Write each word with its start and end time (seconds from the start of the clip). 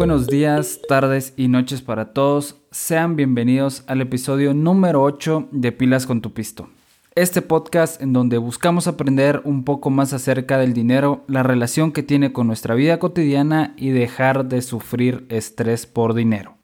buenos 0.00 0.28
días, 0.28 0.80
tardes 0.88 1.34
y 1.36 1.48
noches 1.48 1.82
para 1.82 2.14
todos. 2.14 2.56
Sean 2.70 3.16
bienvenidos 3.16 3.84
al 3.86 4.00
episodio 4.00 4.54
número 4.54 5.02
8 5.02 5.48
de 5.52 5.72
Pilas 5.72 6.06
con 6.06 6.22
tu 6.22 6.32
Pisto. 6.32 6.70
Este 7.14 7.42
podcast 7.42 8.00
en 8.00 8.14
donde 8.14 8.38
buscamos 8.38 8.86
aprender 8.86 9.42
un 9.44 9.62
poco 9.62 9.90
más 9.90 10.14
acerca 10.14 10.56
del 10.56 10.72
dinero, 10.72 11.22
la 11.26 11.42
relación 11.42 11.92
que 11.92 12.02
tiene 12.02 12.32
con 12.32 12.46
nuestra 12.46 12.74
vida 12.74 12.98
cotidiana 12.98 13.74
y 13.76 13.90
dejar 13.90 14.46
de 14.46 14.62
sufrir 14.62 15.26
estrés 15.28 15.84
por 15.84 16.14
dinero. 16.14 16.56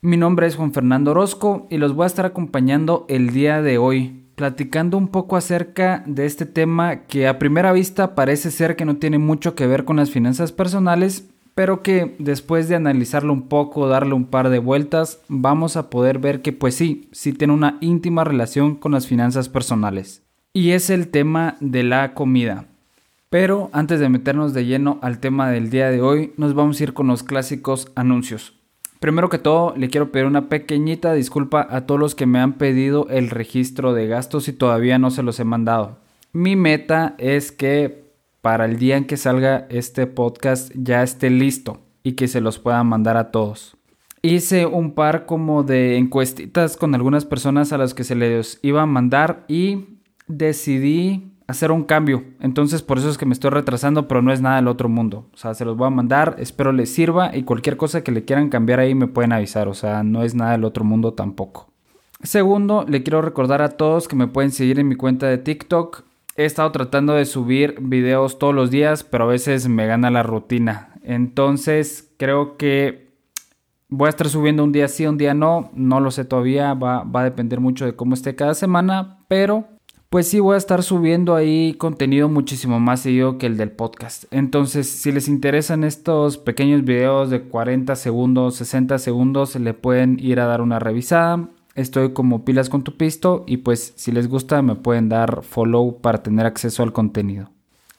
Mi 0.00 0.16
nombre 0.16 0.46
es 0.46 0.56
Juan 0.56 0.72
Fernando 0.72 1.10
Orozco 1.10 1.66
y 1.68 1.76
los 1.76 1.94
voy 1.94 2.04
a 2.04 2.06
estar 2.06 2.24
acompañando 2.24 3.04
el 3.10 3.34
día 3.34 3.60
de 3.60 3.76
hoy, 3.76 4.30
platicando 4.34 4.96
un 4.96 5.08
poco 5.08 5.36
acerca 5.36 6.02
de 6.06 6.24
este 6.24 6.46
tema 6.46 7.02
que 7.02 7.28
a 7.28 7.38
primera 7.38 7.70
vista 7.72 8.14
parece 8.14 8.50
ser 8.50 8.76
que 8.76 8.86
no 8.86 8.96
tiene 8.96 9.18
mucho 9.18 9.54
que 9.54 9.66
ver 9.66 9.84
con 9.84 9.96
las 9.96 10.08
finanzas 10.08 10.52
personales, 10.52 11.28
pero 11.58 11.82
que 11.82 12.14
después 12.20 12.68
de 12.68 12.76
analizarlo 12.76 13.32
un 13.32 13.48
poco, 13.48 13.88
darle 13.88 14.14
un 14.14 14.26
par 14.26 14.48
de 14.48 14.60
vueltas, 14.60 15.18
vamos 15.26 15.76
a 15.76 15.90
poder 15.90 16.20
ver 16.20 16.40
que 16.40 16.52
pues 16.52 16.76
sí, 16.76 17.08
sí 17.10 17.32
tiene 17.32 17.52
una 17.52 17.78
íntima 17.80 18.22
relación 18.22 18.76
con 18.76 18.92
las 18.92 19.08
finanzas 19.08 19.48
personales. 19.48 20.22
Y 20.52 20.70
es 20.70 20.88
el 20.88 21.08
tema 21.08 21.56
de 21.58 21.82
la 21.82 22.14
comida. 22.14 22.66
Pero 23.28 23.70
antes 23.72 23.98
de 23.98 24.08
meternos 24.08 24.54
de 24.54 24.66
lleno 24.66 25.00
al 25.02 25.18
tema 25.18 25.50
del 25.50 25.68
día 25.68 25.90
de 25.90 26.00
hoy, 26.00 26.32
nos 26.36 26.54
vamos 26.54 26.78
a 26.78 26.84
ir 26.84 26.94
con 26.94 27.08
los 27.08 27.24
clásicos 27.24 27.90
anuncios. 27.96 28.54
Primero 29.00 29.28
que 29.28 29.40
todo, 29.40 29.74
le 29.76 29.88
quiero 29.88 30.12
pedir 30.12 30.26
una 30.26 30.48
pequeñita 30.48 31.12
disculpa 31.12 31.66
a 31.68 31.86
todos 31.86 31.98
los 31.98 32.14
que 32.14 32.26
me 32.26 32.38
han 32.38 32.52
pedido 32.52 33.08
el 33.08 33.30
registro 33.30 33.94
de 33.94 34.06
gastos 34.06 34.46
y 34.46 34.52
todavía 34.52 35.00
no 35.00 35.10
se 35.10 35.24
los 35.24 35.40
he 35.40 35.44
mandado. 35.44 35.98
Mi 36.32 36.54
meta 36.54 37.16
es 37.18 37.50
que 37.50 38.07
para 38.40 38.64
el 38.64 38.78
día 38.78 38.96
en 38.96 39.04
que 39.04 39.16
salga 39.16 39.66
este 39.70 40.06
podcast 40.06 40.72
ya 40.74 41.02
esté 41.02 41.30
listo 41.30 41.82
y 42.02 42.12
que 42.12 42.28
se 42.28 42.40
los 42.40 42.58
pueda 42.58 42.82
mandar 42.84 43.16
a 43.16 43.30
todos. 43.30 43.76
Hice 44.22 44.66
un 44.66 44.94
par 44.94 45.26
como 45.26 45.62
de 45.62 45.96
encuestitas 45.96 46.76
con 46.76 46.94
algunas 46.94 47.24
personas 47.24 47.72
a 47.72 47.78
las 47.78 47.94
que 47.94 48.04
se 48.04 48.14
les 48.14 48.58
iba 48.62 48.82
a 48.82 48.86
mandar 48.86 49.44
y 49.48 49.98
decidí 50.26 51.32
hacer 51.46 51.72
un 51.72 51.84
cambio. 51.84 52.24
Entonces 52.40 52.82
por 52.82 52.98
eso 52.98 53.10
es 53.10 53.18
que 53.18 53.26
me 53.26 53.32
estoy 53.32 53.50
retrasando, 53.50 54.08
pero 54.08 54.22
no 54.22 54.32
es 54.32 54.40
nada 54.40 54.56
del 54.56 54.68
otro 54.68 54.88
mundo. 54.88 55.28
O 55.32 55.36
sea, 55.36 55.54
se 55.54 55.64
los 55.64 55.76
voy 55.76 55.86
a 55.86 55.90
mandar, 55.90 56.36
espero 56.38 56.72
les 56.72 56.92
sirva 56.92 57.34
y 57.34 57.42
cualquier 57.42 57.76
cosa 57.76 58.02
que 58.02 58.12
le 58.12 58.24
quieran 58.24 58.50
cambiar 58.50 58.80
ahí 58.80 58.94
me 58.94 59.06
pueden 59.06 59.32
avisar. 59.32 59.68
O 59.68 59.74
sea, 59.74 60.02
no 60.02 60.22
es 60.22 60.34
nada 60.34 60.52
del 60.52 60.64
otro 60.64 60.84
mundo 60.84 61.14
tampoco. 61.14 61.72
Segundo, 62.22 62.84
le 62.88 63.02
quiero 63.02 63.22
recordar 63.22 63.62
a 63.62 63.70
todos 63.70 64.08
que 64.08 64.16
me 64.16 64.26
pueden 64.26 64.50
seguir 64.50 64.80
en 64.80 64.88
mi 64.88 64.96
cuenta 64.96 65.26
de 65.28 65.38
TikTok 65.38 66.02
he 66.38 66.44
estado 66.44 66.70
tratando 66.70 67.14
de 67.14 67.26
subir 67.26 67.74
videos 67.80 68.38
todos 68.38 68.54
los 68.54 68.70
días, 68.70 69.02
pero 69.02 69.24
a 69.24 69.26
veces 69.26 69.68
me 69.68 69.86
gana 69.86 70.08
la 70.08 70.22
rutina. 70.22 70.94
Entonces 71.02 72.14
creo 72.16 72.56
que 72.56 73.10
voy 73.88 74.06
a 74.06 74.10
estar 74.10 74.28
subiendo 74.28 74.62
un 74.62 74.70
día 74.70 74.86
sí, 74.86 75.04
un 75.04 75.18
día 75.18 75.34
no. 75.34 75.68
No 75.74 75.98
lo 75.98 76.12
sé 76.12 76.24
todavía, 76.24 76.74
va, 76.74 77.04
a 77.12 77.24
depender 77.24 77.58
mucho 77.58 77.86
de 77.86 77.96
cómo 77.96 78.14
esté 78.14 78.36
cada 78.36 78.54
semana, 78.54 79.18
pero 79.26 79.64
pues 80.10 80.28
sí 80.28 80.38
voy 80.38 80.54
a 80.54 80.58
estar 80.58 80.84
subiendo 80.84 81.34
ahí 81.34 81.74
contenido 81.74 82.28
muchísimo 82.28 82.78
más 82.78 83.00
seguido 83.00 83.36
que 83.36 83.46
el 83.46 83.56
del 83.56 83.72
podcast. 83.72 84.24
Entonces, 84.30 84.88
si 84.88 85.10
les 85.10 85.26
interesan 85.26 85.82
estos 85.82 86.38
pequeños 86.38 86.84
videos 86.84 87.30
de 87.30 87.42
40 87.42 87.96
segundos, 87.96 88.54
60 88.54 88.98
segundos, 88.98 89.56
le 89.56 89.74
pueden 89.74 90.20
ir 90.20 90.38
a 90.38 90.46
dar 90.46 90.60
una 90.60 90.78
revisada. 90.78 91.48
Estoy 91.78 92.12
como 92.12 92.44
pilas 92.44 92.68
con 92.70 92.82
tu 92.82 92.96
pisto 92.96 93.44
y 93.46 93.58
pues 93.58 93.92
si 93.94 94.10
les 94.10 94.28
gusta 94.28 94.62
me 94.62 94.74
pueden 94.74 95.08
dar 95.08 95.44
follow 95.44 96.00
para 96.00 96.24
tener 96.24 96.44
acceso 96.44 96.82
al 96.82 96.92
contenido. 96.92 97.52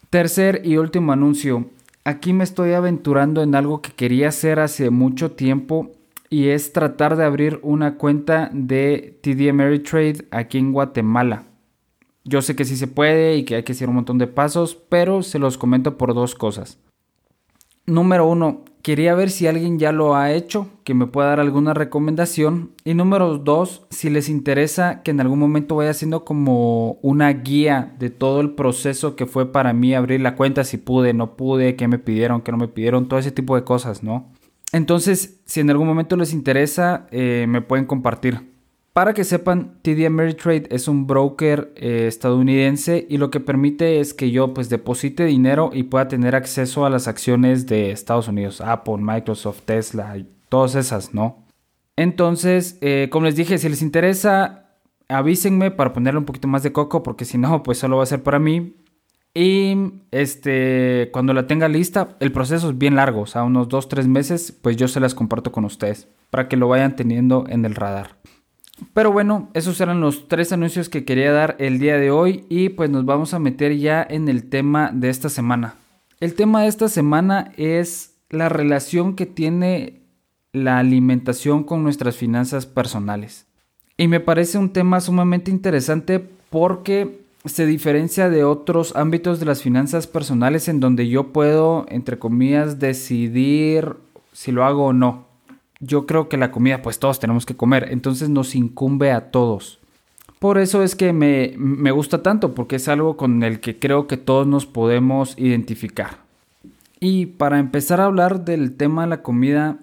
Tercer 0.10 0.64
y 0.66 0.76
último 0.76 1.14
anuncio. 1.14 1.70
Aquí 2.04 2.34
me 2.34 2.44
estoy 2.44 2.74
aventurando 2.74 3.42
en 3.42 3.56
algo 3.56 3.82
que 3.82 3.94
quería 3.94 4.28
hacer 4.28 4.60
hace 4.60 4.90
mucho 4.90 5.32
tiempo 5.32 5.92
y 6.30 6.50
es 6.50 6.74
tratar 6.74 7.16
de 7.16 7.24
abrir 7.24 7.62
una 7.64 7.96
cuenta 7.96 8.50
de 8.52 9.18
TD 9.24 9.50
Ameritrade 9.50 10.28
aquí 10.32 10.58
en 10.58 10.74
Guatemala. 10.74 11.46
Yo 12.26 12.42
sé 12.42 12.58
que 12.58 12.66
sí 12.66 12.76
se 12.76 12.88
puede 12.88 13.38
y 13.38 13.46
que 13.46 13.56
hay 13.56 13.64
que 13.64 13.72
hacer 13.72 13.88
un 13.88 13.96
montón 13.96 14.18
de 14.18 14.28
pasos, 14.28 14.76
pero 14.76 15.24
se 15.24 15.40
los 15.40 15.58
comento 15.58 15.98
por 15.98 16.14
dos 16.14 16.36
cosas. 16.36 16.80
Número 17.90 18.28
uno, 18.28 18.66
quería 18.84 19.16
ver 19.16 19.32
si 19.32 19.48
alguien 19.48 19.80
ya 19.80 19.92
lo 19.92 20.16
ha 20.16 20.32
hecho, 20.32 20.68
que 20.84 20.94
me 20.94 21.08
pueda 21.08 21.30
dar 21.30 21.40
alguna 21.40 21.74
recomendación. 21.74 22.72
Y 22.84 22.94
número 22.94 23.40
dos, 23.40 23.88
si 23.90 24.12
les 24.12 24.30
interesa 24.30 25.02
que 25.02 25.10
en 25.10 25.20
algún 25.20 25.40
momento 25.40 25.76
vaya 25.76 25.90
haciendo 25.90 26.24
como 26.24 27.00
una 27.02 27.34
guía 27.34 27.96
de 27.98 28.12
todo 28.12 28.42
el 28.42 28.52
proceso 28.52 29.16
que 29.16 29.26
fue 29.26 29.52
para 29.52 29.74
mí 29.74 29.96
abrir 29.96 30.22
la 30.22 30.36
cuenta, 30.36 30.64
si 30.64 30.78
pude, 30.78 31.14
no 31.14 31.36
pude, 31.36 31.76
qué 31.76 31.88
me 31.88 31.98
pidieron, 31.98 32.42
qué 32.42 32.52
no 32.52 32.60
me 32.60 32.68
pidieron, 32.68 33.08
todo 33.08 33.20
ese 33.20 33.32
tipo 33.32 33.56
de 33.56 33.64
cosas, 33.64 34.04
¿no? 34.04 34.32
Entonces, 34.72 35.42
si 35.46 35.62
en 35.62 35.72
algún 35.72 35.88
momento 35.88 36.16
les 36.16 36.32
interesa, 36.32 37.08
eh, 37.10 37.48
me 37.50 37.62
pueden 37.62 37.86
compartir. 37.86 38.59
Para 38.94 39.14
que 39.14 39.24
sepan, 39.24 39.78
TD 39.82 40.08
Ameritrade 40.08 40.68
es 40.72 40.88
un 40.88 41.06
broker 41.06 41.72
eh, 41.76 42.06
estadounidense 42.08 43.06
y 43.08 43.18
lo 43.18 43.30
que 43.30 43.40
permite 43.40 44.00
es 44.00 44.14
que 44.14 44.32
yo 44.32 44.54
pues 44.54 44.70
deposite 44.70 45.26
dinero 45.26 45.70
y 45.74 45.84
pueda 45.84 46.08
tener 46.08 46.36
acceso 46.36 46.86
a 46.86 46.90
las 46.90 47.08
acciones 47.08 47.68
de 47.68 47.92
Estados 47.92 48.28
Unidos, 48.28 48.62
Apple, 48.62 48.98
Microsoft, 48.98 49.62
Tesla 49.66 50.18
todas 50.50 50.76
esas, 50.76 51.14
¿no? 51.14 51.46
Entonces, 51.96 52.78
eh, 52.82 53.10
como 53.12 53.26
les 53.26 53.36
dije, 53.36 53.58
si 53.58 53.70
les 53.70 53.82
interesa, 53.82 54.70
avísenme 55.08 55.72
para 55.72 55.94
ponerle 55.94 56.20
un 56.20 56.26
poquito 56.26 56.48
más 56.48 56.64
de 56.64 56.72
coco 56.72 57.04
porque 57.04 57.26
si 57.26 57.38
no, 57.38 57.62
pues 57.64 57.78
solo 57.78 57.98
va 57.98 58.04
a 58.04 58.08
ser 58.08 58.24
para 58.24 58.40
mí. 58.40 58.76
Y 59.34 59.76
este, 60.12 61.10
cuando 61.14 61.34
la 61.34 61.46
tenga 61.46 61.68
lista, 61.68 62.18
el 62.20 62.32
proceso 62.32 62.72
es 62.72 62.78
bien 62.78 62.96
largo, 62.96 63.22
o 63.22 63.26
sea, 63.28 63.44
unos 63.44 63.70
2-3 63.70 64.08
meses, 64.08 64.52
pues 64.52 64.76
yo 64.76 64.88
se 64.88 65.00
las 65.00 65.14
comparto 65.14 65.52
con 65.52 65.66
ustedes 65.66 66.08
para 66.32 66.48
que 66.48 66.58
lo 66.58 66.68
vayan 66.68 66.96
teniendo 66.96 67.46
en 67.48 67.64
el 67.64 67.76
radar. 67.76 68.18
Pero 68.94 69.12
bueno, 69.12 69.50
esos 69.54 69.80
eran 69.82 70.02
los 70.02 70.28
tres 70.28 70.52
anuncios 70.52 70.90
que 70.90 71.06
quería 71.06 71.32
dar 71.32 71.56
el 71.60 71.80
día 71.80 71.98
de 71.98 72.12
hoy 72.12 72.46
y 72.50 72.70
pues 72.70 72.90
nos 72.90 73.06
vamos 73.06 73.34
a 73.34 73.40
meter 73.40 73.78
ya 73.78 74.06
en 74.08 74.30
el 74.30 74.50
tema 74.50 74.92
de 74.94 75.10
esta 75.10 75.30
semana. 75.30 75.76
El 76.20 76.34
tema 76.34 76.62
de 76.62 76.68
esta 76.68 76.90
semana 76.90 77.52
es 77.58 78.16
la 78.30 78.50
relación 78.50 79.16
que 79.16 79.26
tiene 79.26 80.02
la 80.52 80.80
alimentación 80.80 81.64
con 81.64 81.84
nuestras 81.84 82.16
finanzas 82.16 82.66
personales. 82.66 83.46
Y 83.98 84.08
me 84.08 84.20
parece 84.20 84.58
un 84.58 84.72
tema 84.72 85.02
sumamente 85.02 85.52
interesante 85.52 86.20
porque 86.50 87.22
se 87.46 87.66
diferencia 87.66 88.30
de 88.30 88.44
otros 88.44 88.96
ámbitos 88.96 89.40
de 89.40 89.46
las 89.46 89.62
finanzas 89.62 90.08
personales 90.08 90.68
en 90.68 90.80
donde 90.80 91.08
yo 91.08 91.32
puedo, 91.32 91.86
entre 91.90 92.20
comillas, 92.20 92.80
decidir 92.80 93.96
si 94.34 94.52
lo 94.52 94.66
hago 94.66 94.88
o 94.88 94.94
no 94.94 95.29
yo 95.80 96.06
creo 96.06 96.30
que 96.30 96.38
la 96.38 96.52
comida 96.52 96.82
pues 96.82 97.00
todos 97.00 97.20
tenemos 97.20 97.46
que 97.46 97.56
comer, 97.56 97.88
entonces 97.92 98.30
nos 98.30 98.56
incumbe 98.56 99.12
a 99.12 99.32
todos. 99.32 99.80
Por 100.40 100.58
eso 100.58 100.84
es 100.84 100.96
que 100.96 101.12
me, 101.12 101.54
me, 101.58 101.92
gusta 101.92 102.24
tanto, 102.24 102.56
porque 102.56 102.78
es 102.78 102.88
algo 102.88 103.18
con 103.18 103.44
el 103.44 103.60
que 103.60 103.78
creo 103.78 104.08
que 104.08 104.16
todos 104.16 104.48
nos 104.48 104.66
podemos 104.66 105.36
identificar. 105.38 106.20
Y 107.02 107.26
para 107.26 107.60
empezar 107.60 108.00
a 108.00 108.06
hablar 108.06 108.46
del 108.46 108.76
tema 108.78 109.02
de 109.02 109.10
la 109.10 109.22
comida, 109.22 109.80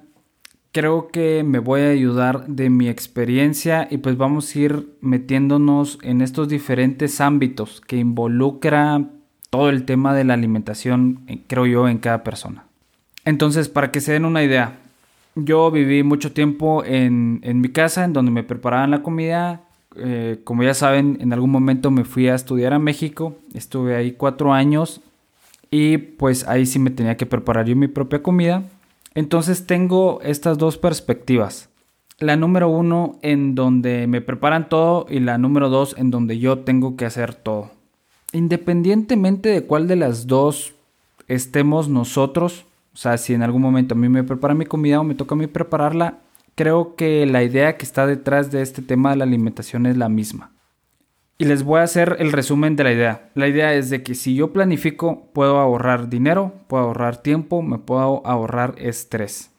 creo 0.73 1.09
que 1.09 1.43
me 1.43 1.59
voy 1.59 1.81
a 1.81 1.89
ayudar 1.89 2.47
de 2.49 2.69
mi 2.69 2.89
experiencia 2.89 3.89
y 3.91 3.99
pues 3.99 4.19
vamos 4.19 4.55
a 4.55 4.59
ir 4.59 4.89
metiéndonos 5.01 5.99
en 6.03 6.21
estos 6.21 6.49
diferentes 6.49 7.21
ámbitos 7.23 7.81
que 7.81 7.97
involucra 7.97 9.03
todo 9.49 9.71
el 9.71 9.85
tema 9.85 10.15
de 10.15 10.25
la 10.25 10.35
alimentación, 10.35 11.21
eh, 11.29 11.41
creo 11.47 11.65
yo, 11.65 11.89
en 11.89 11.97
cada 11.97 12.23
persona. 12.23 12.67
Entonces, 13.25 13.71
para 13.71 13.91
que 13.91 14.03
se 14.03 14.13
den 14.13 14.27
una 14.27 14.43
idea, 14.43 14.79
yo 15.37 15.71
viví 15.71 16.03
mucho 16.03 16.33
tiempo 16.33 16.83
en, 16.85 17.41
mi 17.61 17.69
casa, 17.69 18.05
en 18.05 18.15
donde 18.15 18.31
me 18.31 18.43
preparaban 18.43 18.91
la 18.91 19.03
comida. 19.03 19.61
Eh, 19.95 20.41
como 20.45 20.63
ya 20.63 20.75
saben, 20.75 21.19
en 21.21 21.33
algún 21.33 21.51
momento 21.51 21.91
me 21.91 22.05
fui 22.05 22.29
a 22.29 22.35
estudiar 22.35 22.73
a 22.73 22.79
México. 22.79 23.37
Estuve 23.55 23.95
ahí 23.95 24.13
cuatro 24.13 24.55
años 24.55 25.03
y 25.71 25.99
pues 25.99 26.49
ahí 26.49 26.65
sí 26.65 26.79
me 26.79 26.91
tenía 26.91 27.17
que 27.19 27.27
preparar 27.27 27.67
yo 27.67 27.77
mi 27.77 27.87
propia 27.87 28.23
comida. 28.23 28.65
Entonces 29.15 29.67
tengo 29.67 30.21
estas 30.23 30.57
dos 30.57 30.79
perspectivas. 30.79 31.69
La 32.19 32.37
número 32.37 32.71
uno 32.71 33.19
en 33.21 33.55
donde 33.55 34.07
me 34.07 34.23
preparan 34.23 34.71
todo 34.71 35.07
y 35.11 35.21
la 35.21 35.37
número 35.37 35.69
dos 35.69 35.95
en 35.99 36.11
donde 36.11 36.39
yo 36.39 36.61
tengo 36.61 36.97
que 36.97 37.05
hacer 37.05 37.35
todo. 37.35 37.71
Independientemente 38.33 39.51
de 39.51 39.65
cuál 39.65 39.87
de 39.87 39.97
las 39.97 40.27
dos 40.27 40.75
estemos 41.29 41.91
nosotros, 41.91 42.65
o 42.97 42.99
sea, 42.99 43.19
si 43.19 43.35
en 43.35 43.43
algún 43.43 43.61
momento 43.61 43.93
a 43.93 43.99
mí 43.99 44.09
me 44.09 44.25
prepara 44.25 44.55
mi 44.55 44.65
comida 44.65 44.99
o 44.99 45.05
me 45.05 45.15
toca 45.15 45.35
a 45.35 45.37
mí 45.39 45.47
prepararla, 45.47 46.21
creo 46.55 46.97
que 46.97 47.27
la 47.27 47.43
idea 47.43 47.77
que 47.77 47.85
está 47.85 48.07
detrás 48.07 48.51
de 48.51 48.63
este 48.63 48.81
tema 48.81 49.11
de 49.11 49.17
la 49.17 49.25
alimentación 49.25 49.85
es 49.85 49.99
la 49.99 50.09
misma. 50.09 50.53
Y 51.37 51.45
les 51.45 51.63
voy 51.63 51.81
a 51.81 51.83
hacer 51.83 52.17
el 52.21 52.33
resumen 52.33 52.75
de 52.75 52.85
la 52.85 52.93
idea. 52.93 53.29
La 53.35 53.49
idea 53.49 53.75
es 53.75 53.91
de 53.91 54.03
que 54.03 54.15
si 54.15 54.35
yo 54.35 54.51
planifico, 54.51 55.27
puedo 55.35 55.59
ahorrar 55.59 56.09
dinero, 56.09 56.55
puedo 56.69 56.85
ahorrar 56.85 57.19
tiempo, 57.19 57.61
me 57.61 57.77
puedo 57.77 58.27
ahorrar 58.27 58.77
estrés. 58.79 59.51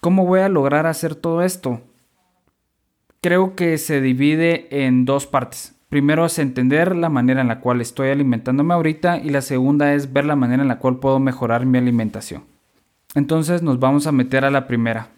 ¿Cómo 0.00 0.26
voy 0.26 0.40
a 0.40 0.50
lograr 0.50 0.84
hacer 0.84 1.14
todo 1.14 1.40
esto? 1.40 1.80
Creo 3.22 3.56
que 3.56 3.78
se 3.78 4.02
divide 4.02 4.84
en 4.84 5.06
dos 5.06 5.26
partes. 5.26 5.74
Primero 5.92 6.24
es 6.24 6.38
entender 6.38 6.96
la 6.96 7.10
manera 7.10 7.42
en 7.42 7.48
la 7.48 7.60
cual 7.60 7.82
estoy 7.82 8.08
alimentándome 8.08 8.72
ahorita 8.72 9.18
y 9.18 9.28
la 9.28 9.42
segunda 9.42 9.92
es 9.92 10.10
ver 10.10 10.24
la 10.24 10.36
manera 10.36 10.62
en 10.62 10.68
la 10.68 10.78
cual 10.78 10.96
puedo 10.96 11.18
mejorar 11.18 11.66
mi 11.66 11.76
alimentación. 11.76 12.44
Entonces 13.14 13.60
nos 13.60 13.78
vamos 13.78 14.06
a 14.06 14.12
meter 14.12 14.46
a 14.46 14.50
la 14.50 14.66
primera. 14.66 15.08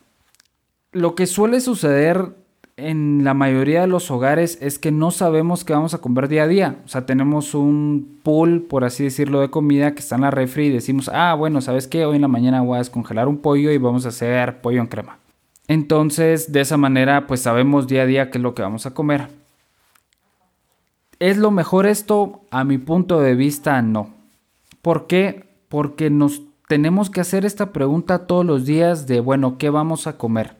Lo 0.90 1.14
que 1.14 1.26
suele 1.26 1.60
suceder 1.60 2.34
en 2.76 3.22
la 3.22 3.34
mayoría 3.34 3.82
de 3.82 3.86
los 3.86 4.10
hogares 4.10 4.58
es 4.60 4.80
que 4.80 4.90
no 4.90 5.12
sabemos 5.12 5.62
qué 5.62 5.74
vamos 5.74 5.94
a 5.94 5.98
comer 5.98 6.26
día 6.26 6.42
a 6.42 6.48
día. 6.48 6.78
O 6.84 6.88
sea, 6.88 7.06
tenemos 7.06 7.54
un 7.54 8.18
pool, 8.24 8.62
por 8.62 8.82
así 8.82 9.04
decirlo, 9.04 9.42
de 9.42 9.50
comida 9.50 9.94
que 9.94 10.00
está 10.00 10.16
en 10.16 10.22
la 10.22 10.32
refri 10.32 10.66
y 10.66 10.72
decimos, 10.72 11.08
ah, 11.14 11.34
bueno, 11.34 11.60
¿sabes 11.60 11.86
qué? 11.86 12.04
Hoy 12.04 12.16
en 12.16 12.22
la 12.22 12.26
mañana 12.26 12.62
voy 12.62 12.74
a 12.74 12.78
descongelar 12.78 13.28
un 13.28 13.38
pollo 13.38 13.70
y 13.70 13.78
vamos 13.78 14.06
a 14.06 14.08
hacer 14.08 14.60
pollo 14.60 14.80
en 14.80 14.88
crema. 14.88 15.18
Entonces, 15.68 16.50
de 16.50 16.62
esa 16.62 16.76
manera, 16.76 17.28
pues 17.28 17.42
sabemos 17.42 17.86
día 17.86 18.02
a 18.02 18.06
día 18.06 18.32
qué 18.32 18.38
es 18.38 18.42
lo 18.42 18.56
que 18.56 18.62
vamos 18.62 18.86
a 18.86 18.90
comer. 18.92 19.43
¿Es 21.24 21.38
lo 21.38 21.50
mejor 21.50 21.86
esto? 21.86 22.42
A 22.50 22.64
mi 22.64 22.76
punto 22.76 23.18
de 23.18 23.34
vista, 23.34 23.80
no. 23.80 24.10
¿Por 24.82 25.06
qué? 25.06 25.46
Porque 25.70 26.10
nos 26.10 26.42
tenemos 26.68 27.08
que 27.08 27.22
hacer 27.22 27.46
esta 27.46 27.72
pregunta 27.72 28.26
todos 28.26 28.44
los 28.44 28.66
días 28.66 29.06
de, 29.06 29.20
bueno, 29.20 29.56
¿qué 29.56 29.70
vamos 29.70 30.06
a 30.06 30.18
comer? 30.18 30.56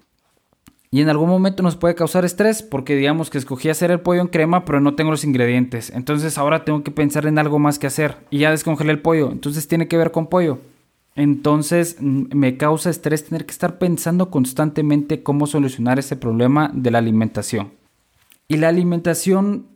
Y 0.91 1.03
en 1.03 1.11
algún 1.11 1.29
momento 1.29 1.63
nos 1.63 1.77
puede 1.77 1.95
causar 1.95 2.25
estrés 2.25 2.63
porque 2.63 2.97
digamos 2.97 3.29
que 3.29 3.37
escogí 3.37 3.69
hacer 3.69 3.91
el 3.91 4.01
pollo 4.01 4.23
en 4.23 4.29
crema 4.29 4.65
pero 4.65 4.81
no 4.81 4.95
tengo 4.95 5.11
los 5.11 5.25
ingredientes. 5.25 5.91
Entonces 5.91 6.39
ahora 6.39 6.65
tengo 6.65 6.83
que 6.83 6.91
pensar 6.91 7.27
en 7.27 7.39
algo 7.39 7.59
más 7.59 7.79
que 7.79 7.89
hacer. 7.89 8.17
Y 8.31 8.39
ya 8.39 8.51
descongelé 8.51 8.93
el 8.93 9.03
pollo. 9.03 9.33
Entonces 9.33 9.69
tiene 9.69 9.87
que 9.87 9.99
ver 9.99 10.13
con 10.13 10.29
pollo. 10.29 10.61
Entonces 11.15 11.99
me 12.01 12.57
causa 12.57 12.89
estrés 12.89 13.27
tener 13.27 13.45
que 13.45 13.53
estar 13.53 13.77
pensando 13.77 14.31
constantemente 14.31 15.23
cómo 15.23 15.47
solucionar 15.47 15.99
ese 15.99 16.17
problema 16.17 16.71
de 16.73 16.91
la 16.91 17.01
alimentación. 17.01 17.73
Y 18.49 18.57
la 18.57 18.69
alimentación 18.69 19.74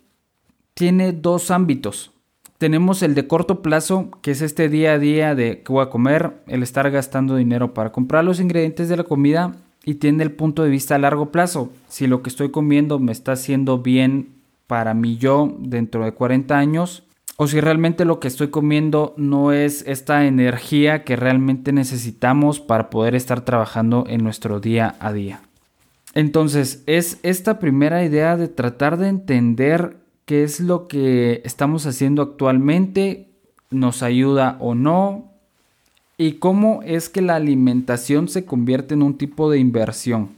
tiene 0.79 1.11
dos 1.11 1.51
ámbitos. 1.51 2.13
Tenemos 2.57 3.03
el 3.03 3.17
de 3.17 3.27
corto 3.27 3.63
plazo, 3.63 4.11
que 4.23 4.31
es 4.31 4.43
este 4.43 4.69
día 4.69 4.93
a 4.93 4.99
día 5.01 5.35
de 5.35 5.63
qué 5.65 5.73
voy 5.73 5.83
a 5.83 5.91
comer, 5.91 6.35
el 6.47 6.63
estar 6.63 6.89
gastando 6.93 7.35
dinero 7.35 7.75
para 7.75 7.91
comprar 7.91 8.25
los 8.25 8.39
ingredientes 8.39 8.89
de 8.89 8.97
la 8.97 9.03
comida 9.03 9.57
y 9.85 9.95
tiene 9.95 10.23
el 10.23 10.31
punto 10.31 10.63
de 10.63 10.71
vista 10.71 10.95
a 10.95 10.99
largo 10.99 11.33
plazo. 11.33 11.73
Si 11.89 12.07
lo 12.07 12.23
que 12.23 12.31
estoy 12.31 12.53
comiendo 12.53 13.01
me 13.01 13.11
está 13.11 13.33
haciendo 13.33 13.79
bien 13.79 14.29
para 14.69 14.95
mí 14.95 15.17
yo 15.17 15.53
dentro 15.59 16.05
de 16.05 16.13
40 16.13 16.57
años, 16.57 17.03
o 17.37 17.49
si 17.49 17.59
realmente 17.59 18.05
lo 18.05 18.21
que 18.21 18.29
estoy 18.29 18.51
comiendo 18.51 19.15
no 19.17 19.51
es 19.53 19.83
esta 19.85 20.27
energía 20.27 21.03
que 21.03 21.17
realmente 21.17 21.73
necesitamos 21.73 22.61
para 22.61 22.89
poder 22.89 23.17
estar 23.17 23.41
trabajando 23.41 24.05
en 24.07 24.23
nuestro 24.23 24.61
día 24.61 24.95
a 25.01 25.13
día. 25.13 25.41
Entonces, 26.15 26.85
es 26.87 27.19
esta 27.25 27.59
primera 27.59 28.05
idea 28.05 28.37
de 28.37 28.47
tratar 28.47 28.97
de 28.97 29.09
entender 29.09 29.98
qué 30.29 30.43
es 30.43 30.61
lo 30.61 30.89
que 30.89 31.41
estamos 31.47 31.87
haciendo 31.87 32.21
actualmente, 32.21 33.31
nos 33.71 34.03
ayuda 34.03 34.59
o 34.61 34.75
no, 34.75 35.33
y 36.19 36.35
cómo 36.35 36.83
es 36.85 37.09
que 37.09 37.23
la 37.23 37.37
alimentación 37.37 38.29
se 38.29 38.45
convierte 38.45 38.93
en 38.93 39.03
un 39.03 39.17
tipo 39.17 39.51
de 39.51 39.59
inversión. 39.59 40.29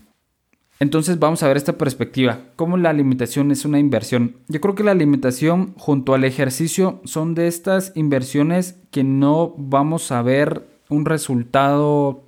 Entonces 0.79 1.19
vamos 1.19 1.43
a 1.43 1.49
ver 1.49 1.57
esta 1.57 1.77
perspectiva, 1.77 2.39
cómo 2.55 2.77
la 2.77 2.91
alimentación 2.91 3.51
es 3.51 3.65
una 3.65 3.81
inversión. 3.81 4.37
Yo 4.47 4.61
creo 4.61 4.77
que 4.77 4.85
la 4.85 4.93
alimentación 4.93 5.75
junto 5.77 6.15
al 6.15 6.23
ejercicio 6.23 7.01
son 7.03 7.35
de 7.35 7.49
estas 7.49 7.91
inversiones 7.97 8.77
que 8.93 9.03
no 9.03 9.57
vamos 9.59 10.13
a 10.13 10.23
ver 10.23 10.69
un 10.89 11.05
resultado 11.05 12.23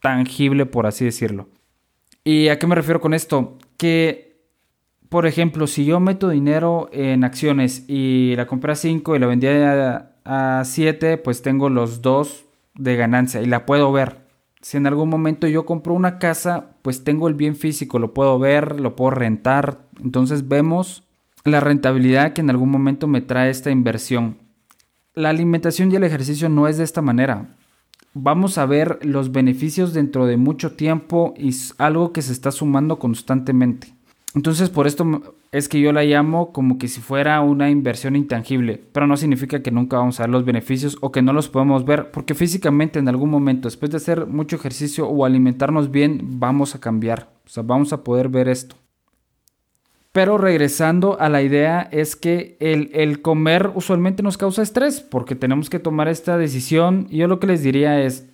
tangible, 0.00 0.64
por 0.64 0.86
así 0.86 1.06
decirlo. 1.06 1.48
¿Y 2.22 2.46
a 2.48 2.60
qué 2.60 2.68
me 2.68 2.76
refiero 2.76 3.00
con 3.00 3.14
esto? 3.14 3.58
Que, 3.76 4.29
por 5.10 5.26
ejemplo, 5.26 5.66
si 5.66 5.84
yo 5.84 5.98
meto 5.98 6.28
dinero 6.28 6.88
en 6.92 7.24
acciones 7.24 7.84
y 7.88 8.34
la 8.36 8.46
compré 8.46 8.72
a 8.72 8.76
5 8.76 9.16
y 9.16 9.18
la 9.18 9.26
vendí 9.26 9.48
a 9.48 10.62
7, 10.64 11.18
pues 11.18 11.42
tengo 11.42 11.68
los 11.68 12.00
dos 12.00 12.44
de 12.76 12.94
ganancia 12.94 13.42
y 13.42 13.46
la 13.46 13.66
puedo 13.66 13.90
ver. 13.90 14.20
Si 14.62 14.76
en 14.76 14.86
algún 14.86 15.08
momento 15.08 15.48
yo 15.48 15.66
compro 15.66 15.94
una 15.94 16.20
casa, 16.20 16.76
pues 16.82 17.02
tengo 17.02 17.26
el 17.26 17.34
bien 17.34 17.56
físico, 17.56 17.98
lo 17.98 18.14
puedo 18.14 18.38
ver, 18.38 18.80
lo 18.80 18.94
puedo 18.94 19.10
rentar. 19.10 19.80
Entonces 20.00 20.46
vemos 20.46 21.02
la 21.44 21.58
rentabilidad 21.58 22.32
que 22.32 22.42
en 22.42 22.50
algún 22.50 22.70
momento 22.70 23.08
me 23.08 23.20
trae 23.20 23.50
esta 23.50 23.72
inversión. 23.72 24.38
La 25.14 25.30
alimentación 25.30 25.90
y 25.90 25.96
el 25.96 26.04
ejercicio 26.04 26.48
no 26.48 26.68
es 26.68 26.78
de 26.78 26.84
esta 26.84 27.02
manera. 27.02 27.56
Vamos 28.14 28.58
a 28.58 28.66
ver 28.66 29.00
los 29.02 29.32
beneficios 29.32 29.92
dentro 29.92 30.26
de 30.26 30.36
mucho 30.36 30.76
tiempo 30.76 31.34
y 31.36 31.48
es 31.48 31.74
algo 31.78 32.12
que 32.12 32.22
se 32.22 32.32
está 32.32 32.52
sumando 32.52 33.00
constantemente. 33.00 33.98
Entonces 34.34 34.70
por 34.70 34.86
esto 34.86 35.34
es 35.50 35.68
que 35.68 35.80
yo 35.80 35.92
la 35.92 36.04
llamo 36.04 36.52
como 36.52 36.78
que 36.78 36.86
si 36.86 37.00
fuera 37.00 37.40
una 37.40 37.68
inversión 37.68 38.14
intangible, 38.14 38.80
pero 38.92 39.08
no 39.08 39.16
significa 39.16 39.60
que 39.60 39.72
nunca 39.72 39.98
vamos 39.98 40.20
a 40.20 40.22
ver 40.22 40.30
los 40.30 40.44
beneficios 40.44 40.96
o 41.00 41.10
que 41.10 41.20
no 41.20 41.32
los 41.32 41.48
podemos 41.48 41.84
ver, 41.84 42.12
porque 42.12 42.34
físicamente 42.34 43.00
en 43.00 43.08
algún 43.08 43.30
momento, 43.30 43.66
después 43.66 43.90
de 43.90 43.96
hacer 43.96 44.26
mucho 44.26 44.54
ejercicio 44.54 45.08
o 45.08 45.24
alimentarnos 45.24 45.90
bien, 45.90 46.20
vamos 46.38 46.76
a 46.76 46.80
cambiar, 46.80 47.28
o 47.44 47.48
sea, 47.48 47.64
vamos 47.64 47.92
a 47.92 48.04
poder 48.04 48.28
ver 48.28 48.48
esto. 48.48 48.76
Pero 50.12 50.38
regresando 50.38 51.20
a 51.20 51.28
la 51.28 51.42
idea 51.42 51.88
es 51.90 52.14
que 52.14 52.56
el, 52.60 52.90
el 52.94 53.22
comer 53.22 53.70
usualmente 53.74 54.22
nos 54.22 54.38
causa 54.38 54.62
estrés 54.62 55.00
porque 55.00 55.36
tenemos 55.36 55.70
que 55.70 55.78
tomar 55.78 56.08
esta 56.08 56.36
decisión 56.36 57.06
y 57.10 57.18
yo 57.18 57.28
lo 57.28 57.38
que 57.40 57.46
les 57.46 57.62
diría 57.62 58.00
es, 58.00 58.28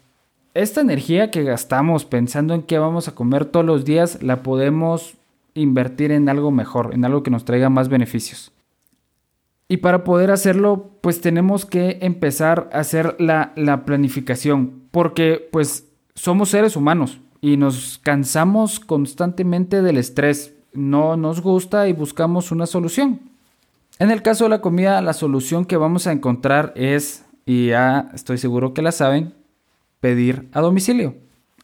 esta 0.55 0.81
energía 0.81 1.31
que 1.31 1.43
gastamos 1.43 2.07
pensando 2.07 2.55
en 2.55 2.63
qué 2.63 2.79
vamos 2.79 3.09
a 3.09 3.15
comer 3.15 3.45
todos 3.45 3.65
los 3.65 3.85
días 3.85 4.23
la 4.23 4.43
podemos 4.43 5.17
invertir 5.57 6.13
en 6.13 6.29
algo 6.29 6.51
mejor, 6.51 6.95
en 6.95 7.05
algo 7.05 7.23
que 7.23 7.31
nos 7.31 7.45
traiga 7.45 7.69
más 7.69 7.89
beneficios. 7.89 8.53
Y 9.69 9.79
para 9.79 10.05
poder 10.05 10.31
hacerlo, 10.31 10.91
pues 11.01 11.21
tenemos 11.21 11.67
que 11.67 11.99
empezar 12.01 12.71
a 12.73 12.79
hacer 12.79 13.17
la, 13.19 13.53
la 13.57 13.85
planificación, 13.85 14.83
porque 14.93 15.49
pues 15.51 15.89
somos 16.15 16.51
seres 16.51 16.77
humanos 16.77 17.21
y 17.41 17.57
nos 17.57 17.99
cansamos 18.03 18.79
constantemente 18.79 19.83
del 19.83 19.99
estrés, 19.99 20.55
no 20.73 21.17
nos 21.17 21.41
gusta 21.41 21.89
y 21.89 21.93
buscamos 21.93 22.53
una 22.53 22.67
solución. 22.67 23.21
En 23.99 24.11
el 24.11 24.23
caso 24.23 24.45
de 24.45 24.51
la 24.51 24.61
comida, 24.61 25.01
la 25.01 25.15
solución 25.15 25.65
que 25.65 25.77
vamos 25.77 26.07
a 26.07 26.13
encontrar 26.13 26.73
es, 26.77 27.25
y 27.45 27.69
ya 27.69 28.11
estoy 28.15 28.39
seguro 28.39 28.75
que 28.75 28.83
la 28.83 28.93
saben, 28.93 29.35
pedir 30.01 30.49
a 30.53 30.61
domicilio. 30.61 31.15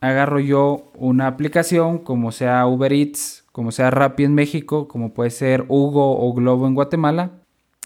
Agarro 0.01 0.41
yo 0.41 0.91
una 0.97 1.27
aplicación 1.27 1.99
como 1.99 2.33
sea 2.33 2.67
Uber 2.67 2.93
Eats, 2.93 3.42
como 3.53 3.71
sea 3.71 3.91
Rappi 3.91 4.25
en 4.25 4.35
México, 4.35 4.89
como 4.89 5.15
puede 5.15 5.31
ser 5.31 5.65
Hugo 5.69 6.19
o 6.19 6.33
Globo 6.33 6.67
en 6.67 6.75
Guatemala. 6.75 7.31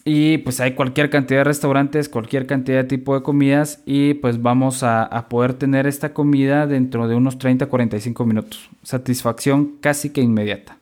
Y 0.09 0.39
pues 0.39 0.61
hay 0.61 0.75
cualquier 0.75 1.11
cantidad 1.11 1.41
de 1.41 1.45
restaurantes, 1.45 2.09
cualquier 2.09 2.47
cantidad 2.47 2.79
de 2.79 2.85
tipo 2.85 3.17
de 3.17 3.25
comidas 3.25 3.83
y 3.87 4.15
pues 4.15 4.41
vamos 4.41 4.85
a, 4.85 5.27
poder 5.29 5.55
tener 5.55 5.89
esta 5.89 6.15
comida 6.15 6.69
dentro 6.69 7.09
de 7.09 7.17
unos 7.17 7.41
30-45 7.41 8.25
minutos. 8.25 8.71
Satisfacción 8.85 9.73
casi 9.81 10.11
que 10.11 10.21
inmediata. 10.21 10.79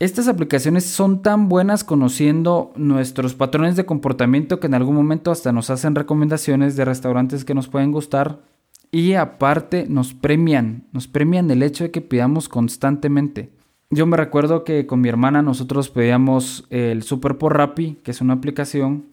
Estas 0.00 0.26
aplicaciones 0.26 0.84
son 0.86 1.22
tan 1.22 1.48
buenas 1.48 1.84
conociendo 1.84 2.72
nuestros 2.74 3.34
patrones 3.34 3.76
de 3.76 3.86
comportamiento 3.86 4.58
que 4.58 4.66
en 4.66 4.74
algún 4.74 4.96
momento 4.96 5.30
hasta 5.30 5.52
nos 5.52 5.70
hacen 5.70 5.94
recomendaciones 5.94 6.74
de 6.74 6.84
restaurantes 6.84 7.44
que 7.44 7.54
nos 7.54 7.68
pueden 7.68 7.92
gustar 7.92 8.40
y 8.90 9.14
aparte 9.14 9.86
nos 9.88 10.14
premian, 10.14 10.82
nos 10.90 11.06
premian 11.06 11.48
el 11.48 11.62
hecho 11.62 11.84
de 11.84 11.92
que 11.92 12.00
pidamos 12.00 12.48
constantemente. 12.48 13.50
Yo 13.94 14.06
me 14.06 14.16
recuerdo 14.16 14.64
que 14.64 14.86
con 14.88 15.00
mi 15.00 15.08
hermana 15.08 15.40
nosotros 15.40 15.88
pedíamos 15.88 16.66
el 16.70 17.04
Super 17.04 17.38
por 17.38 17.56
Rappi, 17.56 17.96
que 18.02 18.10
es 18.10 18.20
una 18.20 18.34
aplicación, 18.34 19.04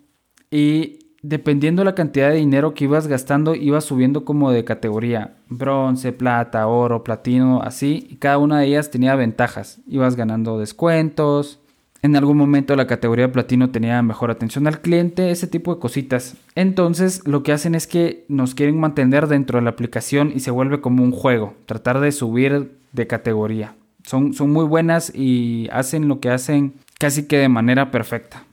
y 0.49 0.97
dependiendo 1.21 1.81
de 1.81 1.85
la 1.85 1.93
cantidad 1.93 2.31
de 2.31 2.37
dinero 2.37 2.73
que 2.73 2.85
ibas 2.85 3.05
gastando, 3.05 3.53
ibas 3.53 3.85
subiendo 3.85 4.25
como 4.25 4.49
de 4.49 4.63
categoría, 4.63 5.35
bronce, 5.49 6.13
plata, 6.13 6.65
oro, 6.65 7.03
platino, 7.03 7.61
así, 7.61 8.07
y 8.09 8.15
cada 8.15 8.39
una 8.39 8.59
de 8.59 8.69
ellas 8.69 8.89
tenía 8.89 9.13
ventajas. 9.13 9.81
Ibas 9.87 10.15
ganando 10.15 10.57
descuentos, 10.57 11.59
en 12.01 12.15
algún 12.15 12.37
momento 12.37 12.75
la 12.75 12.87
categoría 12.87 13.31
platino 13.31 13.69
tenía 13.69 14.01
mejor 14.01 14.31
atención 14.31 14.65
al 14.65 14.81
cliente, 14.81 15.29
ese 15.29 15.45
tipo 15.45 15.75
de 15.75 15.79
cositas. 15.79 16.37
Entonces 16.55 17.27
lo 17.27 17.43
que 17.43 17.51
hacen 17.51 17.75
es 17.75 17.85
que 17.85 18.25
nos 18.29 18.55
quieren 18.55 18.79
mantener 18.79 19.27
dentro 19.27 19.59
de 19.59 19.63
la 19.63 19.69
aplicación 19.69 20.31
y 20.33 20.39
se 20.39 20.49
vuelve 20.49 20.81
como 20.81 21.03
un 21.03 21.11
juego, 21.11 21.53
tratar 21.67 21.99
de 21.99 22.11
subir 22.11 22.71
de 22.93 23.05
categoría. 23.05 23.75
Son, 24.05 24.33
muy 24.51 24.65
buenas 24.65 25.11
y 25.13 25.69
hacen 25.71 26.07
lo 26.07 26.19
que 26.19 26.29
hacen 26.29 26.73
casi 26.99 27.27
que 27.27 27.37
de 27.37 27.49
manera 27.49 27.91
perfecta. 27.91 28.43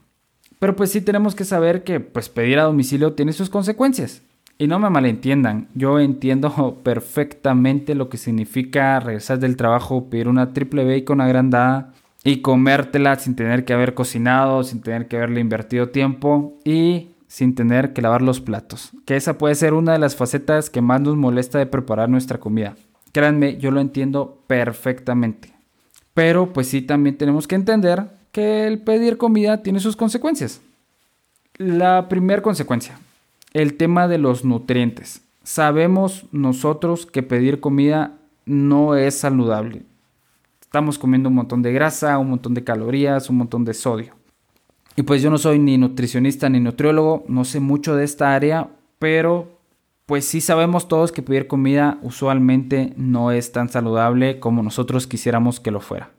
Pero 0.59 0.75
pues 0.75 0.91
sí 0.91 1.01
tenemos 1.01 1.35
que 1.35 1.45
saber 1.45 1.83
que 1.83 1.99
pues 1.99 2.29
pedir 2.29 2.59
a 2.59 2.63
domicilio 2.63 3.13
tiene 3.13 3.33
sus 3.33 3.49
consecuencias. 3.49 4.21
Y 4.57 4.67
no 4.67 4.77
me 4.77 4.89
malentiendan, 4.89 5.69
yo 5.73 5.99
entiendo 5.99 6.79
perfectamente 6.83 7.95
lo 7.95 8.09
que 8.09 8.17
significa 8.17 8.99
regresar 8.99 9.39
del 9.39 9.55
trabajo, 9.55 10.09
pedir 10.09 10.27
una 10.27 10.53
triple 10.53 10.83
bacon 10.83 11.21
agrandada 11.21 11.93
y 12.23 12.41
comértela 12.41 13.15
sin 13.15 13.35
tener 13.35 13.63
que 13.63 13.73
haber 13.73 13.93
cocinado, 13.93 14.63
sin 14.63 14.81
tener 14.81 15.07
que 15.07 15.17
haberle 15.17 15.39
invertido 15.39 15.89
tiempo 15.89 16.57
y 16.65 17.09
sin 17.27 17.55
tener 17.55 17.93
que 17.93 18.01
lavar 18.01 18.21
los 18.21 18.41
platos. 18.41 18.91
Que 19.05 19.15
esa 19.15 19.37
puede 19.37 19.55
ser 19.55 19.73
una 19.73 19.93
de 19.93 19.99
las 19.99 20.15
facetas 20.15 20.69
que 20.69 20.81
más 20.81 20.99
nos 20.99 21.15
molesta 21.15 21.59
de 21.59 21.67
preparar 21.67 22.09
nuestra 22.09 22.39
comida. 22.39 22.75
Créanme, 23.11 23.57
yo 23.57 23.71
lo 23.71 23.81
entiendo 23.81 24.41
perfectamente. 24.47 25.53
Pero 26.13 26.53
pues 26.53 26.67
sí, 26.67 26.81
también 26.81 27.17
tenemos 27.17 27.47
que 27.47 27.55
entender 27.55 28.07
que 28.31 28.67
el 28.67 28.79
pedir 28.79 29.17
comida 29.17 29.63
tiene 29.63 29.79
sus 29.79 29.95
consecuencias. 29.95 30.61
La 31.57 32.07
primera 32.07 32.41
consecuencia, 32.41 32.99
el 33.53 33.75
tema 33.75 34.07
de 34.07 34.17
los 34.17 34.45
nutrientes. 34.45 35.21
sabemos 35.43 36.25
nosotros 36.31 37.05
que 37.07 37.23
pedir 37.23 37.59
comida 37.59 38.17
no 38.45 38.95
es 38.95 39.15
saludable. 39.15 39.83
Estamos 40.61 40.99
comiendo 40.99 41.29
un 41.29 41.35
montón 41.35 41.63
de 41.63 41.73
grasa, 41.73 42.17
un 42.19 42.29
montón 42.29 42.53
de 42.53 42.63
calorías, 42.63 43.29
un 43.29 43.37
montón 43.37 43.65
de 43.65 43.73
sodio. 43.73 44.13
Y 44.95 45.03
pues 45.03 45.21
yo 45.21 45.29
no 45.29 45.37
soy 45.37 45.57
ni 45.59 45.77
nutricionista 45.77 46.49
ni 46.49 46.59
nutriólogo, 46.59 47.23
no 47.27 47.45
sé 47.45 47.59
mucho 47.59 47.95
de 47.95 48.03
esta 48.03 48.35
área, 48.35 48.69
pero 48.99 49.58
pues 50.09 50.25
sí 50.25 50.41
sabemos 50.41 50.87
todos 50.87 51.11
que 51.11 51.21
pedir 51.21 51.45
comida 51.45 51.99
usualmente 52.01 52.93
no 52.97 53.31
es 53.31 53.51
tan 53.51 53.69
saludable 53.69 54.39
como 54.39 54.63
nosotros 54.63 55.05
quisiéramos 55.05 55.59
que 55.59 55.69
lo 55.69 55.81
fuera. 55.81 56.09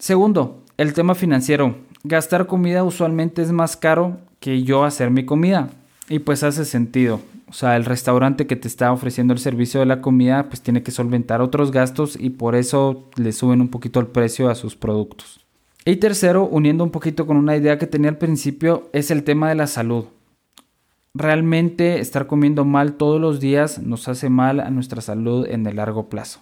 Segundo, 0.00 0.64
el 0.76 0.92
tema 0.92 1.14
financiero. 1.14 1.76
Gastar 2.02 2.48
comida 2.48 2.82
usualmente 2.82 3.40
es 3.40 3.52
más 3.52 3.76
caro 3.76 4.16
que 4.40 4.64
yo 4.64 4.82
hacer 4.82 5.12
mi 5.12 5.24
comida. 5.24 5.70
Y 6.08 6.18
pues 6.18 6.42
hace 6.42 6.64
sentido. 6.64 7.20
O 7.48 7.52
sea, 7.52 7.76
el 7.76 7.84
restaurante 7.84 8.48
que 8.48 8.56
te 8.56 8.66
está 8.66 8.90
ofreciendo 8.90 9.34
el 9.34 9.38
servicio 9.38 9.78
de 9.78 9.86
la 9.86 10.00
comida 10.00 10.48
pues 10.48 10.60
tiene 10.60 10.82
que 10.82 10.90
solventar 10.90 11.40
otros 11.40 11.70
gastos 11.70 12.18
y 12.18 12.30
por 12.30 12.56
eso 12.56 13.08
le 13.14 13.30
suben 13.30 13.60
un 13.60 13.68
poquito 13.68 14.00
el 14.00 14.08
precio 14.08 14.50
a 14.50 14.56
sus 14.56 14.74
productos. 14.74 15.46
Y 15.84 15.98
tercero, 15.98 16.42
uniendo 16.44 16.82
un 16.82 16.90
poquito 16.90 17.24
con 17.24 17.36
una 17.36 17.56
idea 17.56 17.78
que 17.78 17.86
tenía 17.86 18.10
al 18.10 18.18
principio, 18.18 18.90
es 18.92 19.12
el 19.12 19.22
tema 19.22 19.48
de 19.48 19.54
la 19.54 19.68
salud 19.68 20.06
realmente 21.14 22.00
estar 22.00 22.26
comiendo 22.26 22.64
mal 22.64 22.94
todos 22.94 23.20
los 23.20 23.40
días 23.40 23.78
nos 23.78 24.08
hace 24.08 24.30
mal 24.30 24.60
a 24.60 24.70
nuestra 24.70 25.00
salud 25.00 25.46
en 25.48 25.66
el 25.66 25.76
largo 25.76 26.08
plazo. 26.08 26.40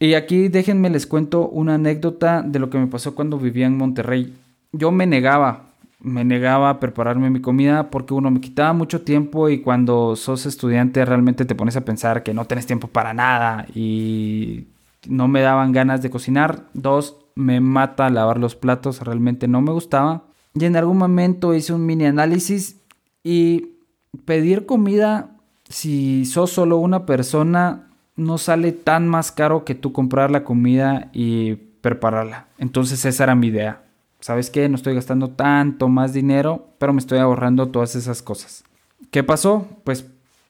Y 0.00 0.14
aquí 0.14 0.48
déjenme 0.48 0.90
les 0.90 1.06
cuento 1.06 1.48
una 1.48 1.74
anécdota 1.74 2.42
de 2.42 2.58
lo 2.58 2.70
que 2.70 2.78
me 2.78 2.86
pasó 2.86 3.14
cuando 3.14 3.38
vivía 3.38 3.66
en 3.66 3.76
Monterrey. 3.76 4.32
Yo 4.72 4.92
me 4.92 5.06
negaba, 5.06 5.70
me 6.00 6.24
negaba 6.24 6.70
a 6.70 6.80
prepararme 6.80 7.30
mi 7.30 7.40
comida 7.40 7.90
porque 7.90 8.14
uno 8.14 8.30
me 8.30 8.40
quitaba 8.40 8.72
mucho 8.72 9.02
tiempo 9.02 9.48
y 9.48 9.60
cuando 9.60 10.14
sos 10.14 10.46
estudiante 10.46 11.04
realmente 11.04 11.44
te 11.44 11.56
pones 11.56 11.76
a 11.76 11.84
pensar 11.84 12.22
que 12.22 12.34
no 12.34 12.44
tienes 12.44 12.66
tiempo 12.66 12.86
para 12.86 13.12
nada 13.12 13.66
y 13.74 14.68
no 15.08 15.26
me 15.26 15.40
daban 15.40 15.72
ganas 15.72 16.00
de 16.00 16.10
cocinar. 16.10 16.66
Dos, 16.74 17.16
me 17.34 17.60
mata 17.60 18.08
lavar 18.10 18.38
los 18.38 18.54
platos, 18.54 19.00
realmente 19.00 19.48
no 19.48 19.60
me 19.62 19.72
gustaba. 19.72 20.24
Y 20.54 20.64
en 20.64 20.76
algún 20.76 20.98
momento 20.98 21.54
hice 21.54 21.72
un 21.72 21.86
mini 21.86 22.04
análisis 22.04 22.80
y 23.24 23.77
pedir 24.24 24.66
comida, 24.66 25.30
si 25.68 26.24
sos 26.24 26.50
solo 26.50 26.78
una 26.78 27.06
persona, 27.06 27.88
no 28.16 28.38
sale 28.38 28.72
tan 28.72 29.06
más 29.08 29.32
caro 29.32 29.64
que 29.64 29.74
tú 29.74 29.92
comprar 29.92 30.30
la 30.30 30.44
comida 30.44 31.08
y 31.12 31.54
prepararla. 31.54 32.48
Entonces 32.58 33.04
esa 33.04 33.24
era 33.24 33.34
mi 33.34 33.48
idea. 33.48 33.82
¿Sabes 34.20 34.50
qué? 34.50 34.68
No 34.68 34.74
estoy 34.74 34.94
gastando 34.94 35.30
tanto 35.30 35.88
más 35.88 36.12
dinero, 36.12 36.66
pero 36.78 36.92
me 36.92 36.98
estoy 36.98 37.18
ahorrando 37.18 37.68
todas 37.68 37.94
esas 37.94 38.20
cosas. 38.20 38.64
¿Qué 39.12 39.22
pasó? 39.22 39.68
Pues 39.84 40.06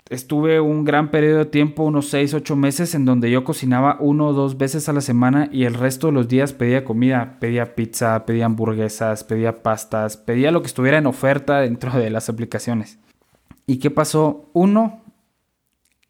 estuve 0.09 0.59
un 0.59 0.85
gran 0.85 1.11
periodo 1.11 1.41
de 1.41 1.45
tiempo, 1.45 1.83
unos 1.85 2.09
6, 2.09 2.33
8 2.33 2.57
meses, 2.57 2.95
en 2.95 3.05
donde 3.05 3.31
yo 3.31 3.45
cocinaba 3.45 3.99
uno 4.01 4.29
o 4.29 4.33
dos 4.33 4.57
veces 4.57 4.89
a 4.89 4.95
la 4.95 5.03
semana 5.03 5.51
y 5.53 5.65
el 5.65 5.75
resto 5.75 6.07
de 6.07 6.15
los 6.15 6.29
días 6.29 6.55
pedía 6.55 6.85
comida. 6.85 7.37
Pedía 7.41 7.75
pizza, 7.75 8.25
pedía 8.25 8.47
hamburguesas, 8.47 9.23
pedía 9.25 9.63
pastas, 9.63 10.17
pedía 10.17 10.51
lo 10.51 10.63
que 10.63 10.69
estuviera 10.69 10.97
en 10.97 11.07
oferta 11.07 11.61
dentro 11.61 11.93
de 11.93 12.09
las 12.09 12.31
aplicaciones. 12.31 12.99
¿Y 13.69 13.81
qué 13.81 13.91
pasó? 13.91 14.47
Uno, 14.55 15.03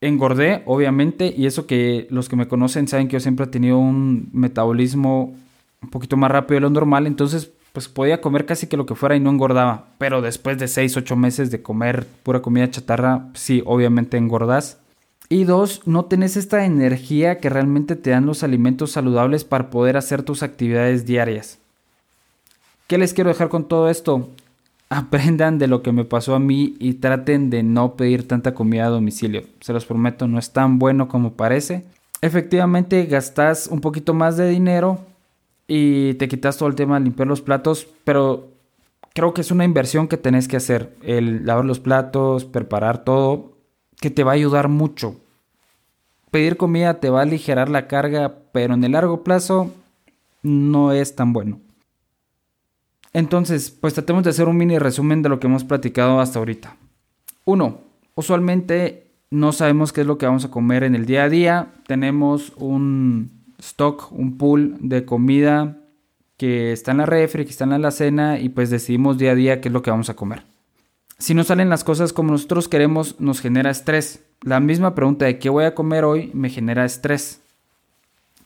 engordé, 0.00 0.62
obviamente, 0.64 1.34
y 1.36 1.46
eso 1.46 1.66
que 1.66 2.06
los 2.08 2.28
que 2.28 2.36
me 2.36 2.46
conocen 2.46 2.86
saben 2.86 3.08
que 3.08 3.14
yo 3.14 3.20
siempre 3.20 3.46
he 3.46 3.48
tenido 3.48 3.78
un 3.78 4.30
metabolismo 4.32 5.34
un 5.82 5.90
poquito 5.90 6.16
más 6.16 6.30
rápido 6.30 6.54
de 6.54 6.60
lo 6.60 6.70
normal, 6.70 7.08
entonces 7.08 7.50
pues 7.72 7.88
podía 7.88 8.20
comer 8.20 8.46
casi 8.46 8.68
que 8.68 8.76
lo 8.76 8.86
que 8.86 8.94
fuera 8.94 9.16
y 9.16 9.20
no 9.20 9.30
engordaba. 9.30 9.86
Pero 9.98 10.22
después 10.22 10.56
de 10.58 10.68
6, 10.68 10.98
8 10.98 11.16
meses 11.16 11.50
de 11.50 11.60
comer 11.60 12.06
pura 12.22 12.42
comida 12.42 12.70
chatarra, 12.70 13.26
sí, 13.34 13.60
obviamente 13.66 14.16
engordas. 14.16 14.78
Y 15.28 15.42
dos, 15.42 15.82
no 15.84 16.04
tenés 16.04 16.36
esta 16.36 16.64
energía 16.64 17.38
que 17.38 17.50
realmente 17.50 17.96
te 17.96 18.10
dan 18.10 18.24
los 18.24 18.44
alimentos 18.44 18.92
saludables 18.92 19.42
para 19.42 19.68
poder 19.68 19.96
hacer 19.96 20.22
tus 20.22 20.44
actividades 20.44 21.06
diarias. 21.06 21.58
¿Qué 22.86 22.98
les 22.98 23.12
quiero 23.14 23.30
dejar 23.30 23.48
con 23.48 23.66
todo 23.66 23.90
esto? 23.90 24.30
Aprendan 24.90 25.58
de 25.58 25.66
lo 25.66 25.82
que 25.82 25.92
me 25.92 26.04
pasó 26.04 26.34
a 26.34 26.38
mí 26.38 26.76
y 26.78 26.94
traten 26.94 27.50
de 27.50 27.62
no 27.62 27.94
pedir 27.94 28.26
tanta 28.26 28.54
comida 28.54 28.86
a 28.86 28.90
domicilio. 28.90 29.42
Se 29.60 29.72
los 29.72 29.84
prometo, 29.84 30.26
no 30.28 30.38
es 30.38 30.52
tan 30.52 30.78
bueno 30.78 31.08
como 31.08 31.34
parece. 31.34 31.84
Efectivamente, 32.20 33.04
gastas 33.06 33.68
un 33.68 33.80
poquito 33.80 34.14
más 34.14 34.36
de 34.36 34.48
dinero 34.48 34.98
y 35.66 36.14
te 36.14 36.28
quitas 36.28 36.56
todo 36.56 36.68
el 36.68 36.74
tema 36.74 36.98
de 36.98 37.04
limpiar 37.04 37.28
los 37.28 37.42
platos, 37.42 37.86
pero 38.04 38.48
creo 39.14 39.34
que 39.34 39.42
es 39.42 39.50
una 39.50 39.64
inversión 39.64 40.08
que 40.08 40.16
tenés 40.16 40.48
que 40.48 40.56
hacer. 40.56 40.96
El 41.02 41.44
lavar 41.44 41.64
los 41.64 41.80
platos, 41.80 42.44
preparar 42.44 43.04
todo, 43.04 43.52
que 44.00 44.10
te 44.10 44.24
va 44.24 44.32
a 44.32 44.36
ayudar 44.36 44.68
mucho. 44.68 45.16
Pedir 46.30 46.56
comida 46.56 47.00
te 47.00 47.10
va 47.10 47.20
a 47.20 47.22
aligerar 47.22 47.68
la 47.68 47.86
carga, 47.86 48.36
pero 48.52 48.74
en 48.74 48.84
el 48.84 48.92
largo 48.92 49.22
plazo 49.22 49.70
no 50.42 50.92
es 50.92 51.14
tan 51.14 51.32
bueno. 51.32 51.60
Entonces, 53.18 53.72
pues 53.72 53.94
tratemos 53.94 54.22
de 54.22 54.30
hacer 54.30 54.46
un 54.46 54.56
mini 54.56 54.78
resumen 54.78 55.22
de 55.22 55.28
lo 55.28 55.40
que 55.40 55.48
hemos 55.48 55.64
platicado 55.64 56.20
hasta 56.20 56.38
ahorita. 56.38 56.76
Uno, 57.44 57.80
usualmente 58.14 59.10
no 59.28 59.50
sabemos 59.50 59.92
qué 59.92 60.02
es 60.02 60.06
lo 60.06 60.18
que 60.18 60.26
vamos 60.26 60.44
a 60.44 60.52
comer 60.52 60.84
en 60.84 60.94
el 60.94 61.04
día 61.04 61.24
a 61.24 61.28
día. 61.28 61.72
Tenemos 61.88 62.52
un 62.58 63.42
stock, 63.58 64.12
un 64.12 64.38
pool 64.38 64.76
de 64.78 65.04
comida 65.04 65.78
que 66.36 66.70
está 66.70 66.92
en 66.92 66.98
la 66.98 67.06
refri, 67.06 67.44
que 67.44 67.50
está 67.50 67.64
en 67.64 67.70
la 67.70 67.76
alacena 67.76 68.38
y 68.38 68.50
pues 68.50 68.70
decidimos 68.70 69.18
día 69.18 69.32
a 69.32 69.34
día 69.34 69.60
qué 69.60 69.66
es 69.66 69.72
lo 69.72 69.82
que 69.82 69.90
vamos 69.90 70.10
a 70.10 70.14
comer. 70.14 70.44
Si 71.18 71.34
no 71.34 71.42
salen 71.42 71.70
las 71.70 71.82
cosas 71.82 72.12
como 72.12 72.30
nosotros 72.30 72.68
queremos, 72.68 73.18
nos 73.18 73.40
genera 73.40 73.72
estrés. 73.72 74.22
La 74.42 74.60
misma 74.60 74.94
pregunta 74.94 75.24
de 75.24 75.40
qué 75.40 75.48
voy 75.48 75.64
a 75.64 75.74
comer 75.74 76.04
hoy 76.04 76.30
me 76.34 76.50
genera 76.50 76.84
estrés. 76.84 77.40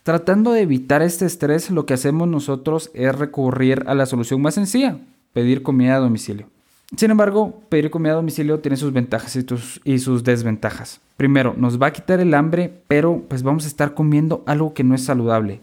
Tratando 0.02 0.52
de 0.52 0.62
evitar 0.62 1.00
este 1.00 1.26
estrés, 1.26 1.70
lo 1.70 1.86
que 1.86 1.94
hacemos 1.94 2.26
nosotros 2.26 2.90
es 2.92 3.14
recurrir 3.14 3.84
a 3.86 3.94
la 3.94 4.06
solución 4.06 4.42
más 4.42 4.54
sencilla, 4.54 4.98
pedir 5.32 5.62
comida 5.62 5.94
a 5.94 6.00
domicilio. 6.00 6.48
Sin 6.96 7.10
embargo, 7.12 7.62
pedir 7.68 7.90
comida 7.90 8.12
a 8.12 8.16
domicilio 8.16 8.58
tiene 8.58 8.76
sus 8.76 8.92
ventajas 8.92 9.38
y, 9.84 9.98
sus 9.98 10.24
desventajas. 10.24 11.00
Primero, 11.16 11.54
nos 11.56 11.80
va 11.80 11.86
a 11.86 11.92
quitar 11.92 12.18
el 12.18 12.34
hambre, 12.34 12.82
pero 12.88 13.22
pues 13.28 13.44
vamos 13.44 13.64
a 13.64 13.68
estar 13.68 13.94
comiendo 13.94 14.42
algo 14.46 14.74
que 14.74 14.82
no 14.82 14.94
es 14.96 15.04
saludable, 15.04 15.60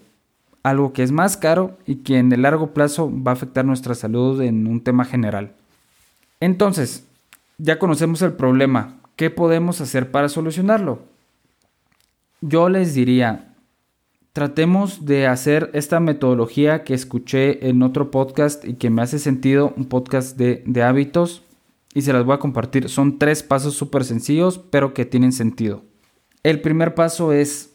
algo 0.64 0.94
que 0.94 1.04
es 1.04 1.12
más 1.12 1.36
caro 1.36 1.78
y 1.86 1.98
que 1.98 2.18
en 2.18 2.32
el 2.32 2.44
largo 2.44 2.74
plazo 2.74 3.12
va 3.12 3.32
a 3.32 3.34
afectar 3.34 3.66
nuestra 3.66 3.94
salud 3.94 4.42
en 4.42 4.68
un 4.68 4.82
tema 4.82 5.04
general. 5.04 5.52
Entonces, 6.40 7.06
ya 7.58 7.78
conocemos 7.78 8.22
el 8.22 8.32
problema. 8.34 8.96
¿Qué 9.18 9.30
podemos 9.30 9.82
hacer 9.82 10.10
para 10.10 10.30
solucionarlo? 10.30 11.00
Yo 12.42 12.70
les 12.70 12.94
diría, 12.94 13.49
tratemos 14.34 15.06
de 15.06 15.28
hacer 15.28 15.70
esta 15.74 16.00
metodología 16.00 16.84
que 16.84 16.94
escuché 16.94 17.68
en 17.68 17.82
otro 17.82 18.12
podcast 18.12 18.64
y 18.66 18.76
que 18.76 18.90
me 18.90 19.02
hace 19.02 19.20
sentido, 19.20 19.74
un 19.76 19.86
podcast 19.86 20.38
de, 20.38 20.84
hábitos, 20.84 21.44
y 21.94 22.04
se 22.04 22.14
las 22.14 22.24
voy 22.24 22.36
a 22.36 22.40
compartir. 22.40 22.90
Son 22.90 23.18
tres 23.18 23.42
pasos 23.42 23.74
súper 23.74 24.06
sencillos, 24.06 24.60
pero 24.70 24.94
que 24.94 25.06
tienen 25.06 25.32
sentido. 25.32 25.82
El 26.44 26.62
primer 26.62 26.94
paso 26.94 27.34
es, 27.34 27.72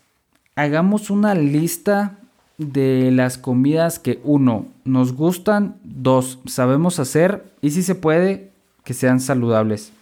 hagamos 0.55 1.11
una 1.11 1.35
lista 1.35 2.19
de 2.57 3.11
las 3.11 3.37
comidas 3.37 3.99
que 3.99 4.21
uno, 4.23 4.67
nos 4.85 5.13
gustan, 5.13 5.77
dos, 5.83 6.39
sabemos 6.47 7.01
hacer 7.01 7.45
y 7.61 7.71
si 7.71 7.83
se 7.83 7.97
puede, 7.97 8.53
que 8.85 8.95
sean 8.95 9.19
saludables. 9.19 9.93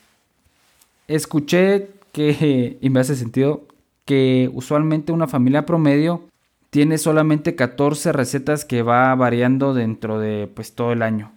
Escuché 1.08 1.88
que, 2.12 2.76
y 2.80 2.90
me 2.90 3.00
hace 3.00 3.16
sentido, 3.16 3.64
que 4.04 4.50
usualmente 4.52 5.12
una 5.12 5.28
familia 5.28 5.64
promedio 5.64 6.22
tiene 6.72 6.96
solamente 6.96 7.54
14 7.54 8.12
recetas 8.12 8.64
que 8.64 8.80
va 8.80 9.14
variando 9.14 9.74
dentro 9.74 10.18
de 10.18 10.50
pues 10.54 10.74
todo 10.74 10.92
el 10.92 11.02
año. 11.02 11.30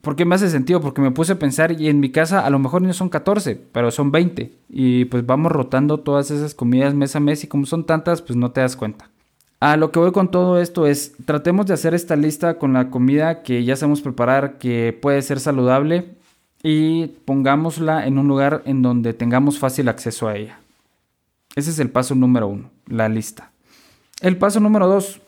¿Por 0.00 0.16
qué 0.16 0.24
me 0.24 0.34
hace 0.34 0.50
sentido? 0.50 0.80
Porque 0.80 1.00
me 1.00 1.12
puse 1.12 1.34
a 1.34 1.38
pensar 1.38 1.80
y 1.80 1.88
en 1.88 2.00
mi 2.00 2.10
casa 2.10 2.44
a 2.44 2.50
lo 2.50 2.58
mejor 2.58 2.82
no 2.82 2.92
son 2.92 3.08
14, 3.08 3.54
pero 3.70 3.92
son 3.92 4.10
20. 4.10 4.52
Y 4.68 5.04
pues 5.04 5.24
vamos 5.24 5.52
rotando 5.52 6.00
todas 6.00 6.32
esas 6.32 6.56
comidas 6.56 6.92
mes 6.92 7.14
a 7.14 7.20
mes 7.20 7.44
y 7.44 7.46
como 7.46 7.66
son 7.66 7.86
tantas, 7.86 8.20
pues 8.20 8.36
no 8.36 8.50
te 8.50 8.60
das 8.60 8.74
cuenta. 8.74 9.10
A 9.60 9.76
lo 9.76 9.92
que 9.92 10.00
voy 10.00 10.10
con 10.10 10.32
todo 10.32 10.60
esto 10.60 10.88
es, 10.88 11.14
tratemos 11.24 11.66
de 11.66 11.74
hacer 11.74 11.94
esta 11.94 12.16
lista 12.16 12.58
con 12.58 12.72
la 12.72 12.90
comida 12.90 13.44
que 13.44 13.62
ya 13.62 13.76
sabemos 13.76 14.00
preparar, 14.00 14.58
que 14.58 14.98
puede 15.00 15.22
ser 15.22 15.38
saludable, 15.38 16.16
y 16.64 17.06
pongámosla 17.26 18.08
en 18.08 18.18
un 18.18 18.26
lugar 18.26 18.62
en 18.64 18.82
donde 18.82 19.14
tengamos 19.14 19.60
fácil 19.60 19.88
acceso 19.88 20.26
a 20.26 20.34
ella. 20.34 20.58
Ese 21.54 21.70
es 21.70 21.78
el 21.78 21.90
paso 21.90 22.16
número 22.16 22.48
uno, 22.48 22.70
la 22.88 23.08
lista. 23.08 23.51
El 24.22 24.36
paso 24.36 24.60
número 24.60 24.86
dos 24.86 25.20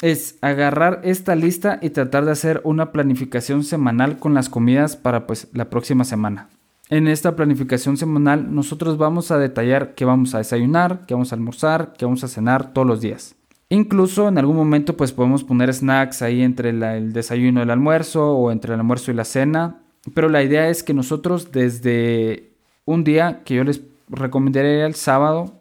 es 0.00 0.38
agarrar 0.42 1.00
esta 1.02 1.34
lista 1.34 1.80
y 1.82 1.90
tratar 1.90 2.24
de 2.24 2.30
hacer 2.30 2.60
una 2.62 2.92
planificación 2.92 3.64
semanal 3.64 4.20
con 4.20 4.32
las 4.32 4.48
comidas 4.48 4.96
para 4.96 5.26
pues 5.26 5.48
la 5.54 5.68
próxima 5.70 6.04
semana. 6.04 6.48
En 6.88 7.08
esta 7.08 7.34
planificación 7.34 7.96
semanal 7.96 8.54
nosotros 8.54 8.96
vamos 8.96 9.32
a 9.32 9.38
detallar 9.38 9.96
qué 9.96 10.04
vamos 10.04 10.36
a 10.36 10.38
desayunar, 10.38 11.04
qué 11.04 11.14
vamos 11.14 11.32
a 11.32 11.34
almorzar, 11.34 11.94
qué 11.98 12.04
vamos 12.04 12.22
a 12.22 12.28
cenar 12.28 12.72
todos 12.72 12.86
los 12.86 13.00
días. 13.00 13.34
Incluso 13.70 14.28
en 14.28 14.38
algún 14.38 14.54
momento 14.54 14.96
pues 14.96 15.10
podemos 15.10 15.42
poner 15.42 15.74
snacks 15.74 16.22
ahí 16.22 16.42
entre 16.42 16.70
el 16.70 17.12
desayuno 17.12 17.58
y 17.58 17.62
el 17.64 17.70
almuerzo 17.70 18.36
o 18.36 18.52
entre 18.52 18.72
el 18.72 18.78
almuerzo 18.78 19.10
y 19.10 19.14
la 19.14 19.24
cena. 19.24 19.80
Pero 20.14 20.28
la 20.28 20.44
idea 20.44 20.68
es 20.68 20.84
que 20.84 20.94
nosotros 20.94 21.50
desde 21.50 22.52
un 22.84 23.02
día 23.02 23.40
que 23.44 23.56
yo 23.56 23.64
les 23.64 23.82
recomendaría 24.08 24.86
el 24.86 24.94
sábado 24.94 25.57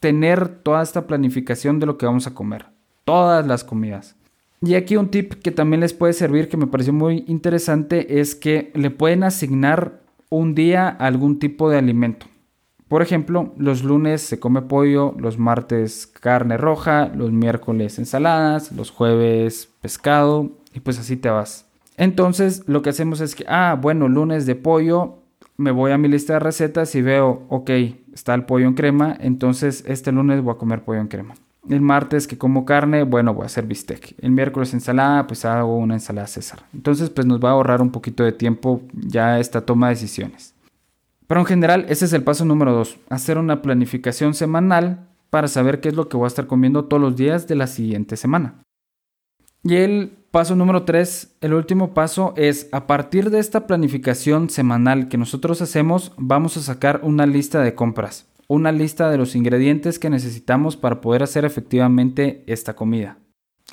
tener 0.00 0.48
toda 0.48 0.82
esta 0.82 1.06
planificación 1.06 1.78
de 1.78 1.86
lo 1.86 1.98
que 1.98 2.06
vamos 2.06 2.26
a 2.26 2.34
comer. 2.34 2.66
Todas 3.04 3.46
las 3.46 3.64
comidas. 3.64 4.16
Y 4.62 4.74
aquí 4.74 4.96
un 4.96 5.10
tip 5.10 5.34
que 5.34 5.52
también 5.52 5.80
les 5.80 5.94
puede 5.94 6.12
servir, 6.12 6.48
que 6.48 6.56
me 6.56 6.66
pareció 6.66 6.92
muy 6.92 7.24
interesante, 7.28 8.20
es 8.20 8.34
que 8.34 8.72
le 8.74 8.90
pueden 8.90 9.22
asignar 9.22 10.00
un 10.28 10.54
día 10.54 10.88
algún 10.88 11.38
tipo 11.38 11.70
de 11.70 11.78
alimento. 11.78 12.26
Por 12.88 13.02
ejemplo, 13.02 13.54
los 13.56 13.84
lunes 13.84 14.20
se 14.20 14.40
come 14.40 14.62
pollo, 14.62 15.14
los 15.18 15.38
martes 15.38 16.08
carne 16.08 16.56
roja, 16.56 17.06
los 17.14 17.30
miércoles 17.30 17.98
ensaladas, 17.98 18.72
los 18.72 18.90
jueves 18.90 19.70
pescado 19.80 20.50
y 20.74 20.80
pues 20.80 20.98
así 20.98 21.16
te 21.16 21.30
vas. 21.30 21.66
Entonces 21.96 22.64
lo 22.66 22.82
que 22.82 22.90
hacemos 22.90 23.20
es 23.20 23.34
que, 23.34 23.44
ah, 23.48 23.78
bueno, 23.80 24.08
lunes 24.08 24.44
de 24.44 24.56
pollo, 24.56 25.18
me 25.56 25.70
voy 25.70 25.92
a 25.92 25.98
mi 25.98 26.08
lista 26.08 26.32
de 26.32 26.38
recetas 26.40 26.94
y 26.94 27.02
veo, 27.02 27.44
ok, 27.48 27.70
está 28.14 28.34
el 28.34 28.44
pollo 28.44 28.66
en 28.66 28.74
crema, 28.74 29.16
entonces 29.20 29.84
este 29.86 30.12
lunes 30.12 30.42
voy 30.42 30.54
a 30.54 30.58
comer 30.58 30.82
pollo 30.82 31.00
en 31.00 31.08
crema. 31.08 31.34
El 31.68 31.80
martes 31.80 32.26
que 32.26 32.38
como 32.38 32.64
carne, 32.64 33.02
bueno, 33.02 33.34
voy 33.34 33.42
a 33.42 33.46
hacer 33.46 33.66
bistec. 33.66 34.14
El 34.20 34.30
miércoles 34.30 34.72
ensalada, 34.72 35.26
pues 35.26 35.44
hago 35.44 35.76
una 35.76 35.94
ensalada 35.94 36.26
César. 36.26 36.64
Entonces, 36.72 37.10
pues 37.10 37.26
nos 37.26 37.38
va 37.38 37.50
a 37.50 37.52
ahorrar 37.52 37.82
un 37.82 37.90
poquito 37.90 38.24
de 38.24 38.32
tiempo 38.32 38.82
ya 38.92 39.38
esta 39.38 39.60
toma 39.60 39.88
de 39.88 39.94
decisiones. 39.94 40.54
Pero 41.26 41.40
en 41.40 41.46
general, 41.46 41.84
ese 41.88 42.06
es 42.06 42.12
el 42.12 42.24
paso 42.24 42.44
número 42.44 42.72
dos. 42.72 42.98
Hacer 43.10 43.36
una 43.36 43.62
planificación 43.62 44.34
semanal 44.34 45.06
para 45.28 45.48
saber 45.48 45.80
qué 45.80 45.90
es 45.90 45.94
lo 45.94 46.08
que 46.08 46.16
voy 46.16 46.24
a 46.24 46.28
estar 46.28 46.46
comiendo 46.46 46.86
todos 46.86 47.00
los 47.00 47.14
días 47.14 47.46
de 47.46 47.54
la 47.54 47.66
siguiente 47.66 48.16
semana. 48.16 48.62
Y 49.62 49.76
el 49.76 50.12
paso 50.30 50.56
número 50.56 50.84
tres, 50.84 51.36
el 51.40 51.54
último 51.54 51.94
paso 51.94 52.34
es, 52.36 52.68
a 52.72 52.86
partir 52.86 53.30
de 53.30 53.38
esta 53.38 53.66
planificación 53.66 54.50
semanal 54.50 55.08
que 55.08 55.18
nosotros 55.18 55.62
hacemos, 55.62 56.12
vamos 56.16 56.56
a 56.56 56.62
sacar 56.62 57.00
una 57.02 57.26
lista 57.26 57.62
de 57.62 57.74
compras 57.74 58.30
una 58.50 58.72
lista 58.72 59.08
de 59.12 59.16
los 59.16 59.36
ingredientes 59.36 60.00
que 60.00 60.10
necesitamos 60.10 60.76
para 60.76 61.00
poder 61.00 61.22
hacer 61.22 61.44
efectivamente 61.44 62.42
esta 62.48 62.74
comida. 62.74 63.16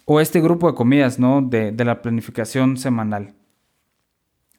O 0.05 0.21
este 0.21 0.39
grupo 0.39 0.67
de 0.67 0.75
comidas, 0.75 1.17
¿no? 1.17 1.41
De, 1.41 1.73
la 1.83 2.03
planificación 2.03 2.77
semanal. 2.77 3.33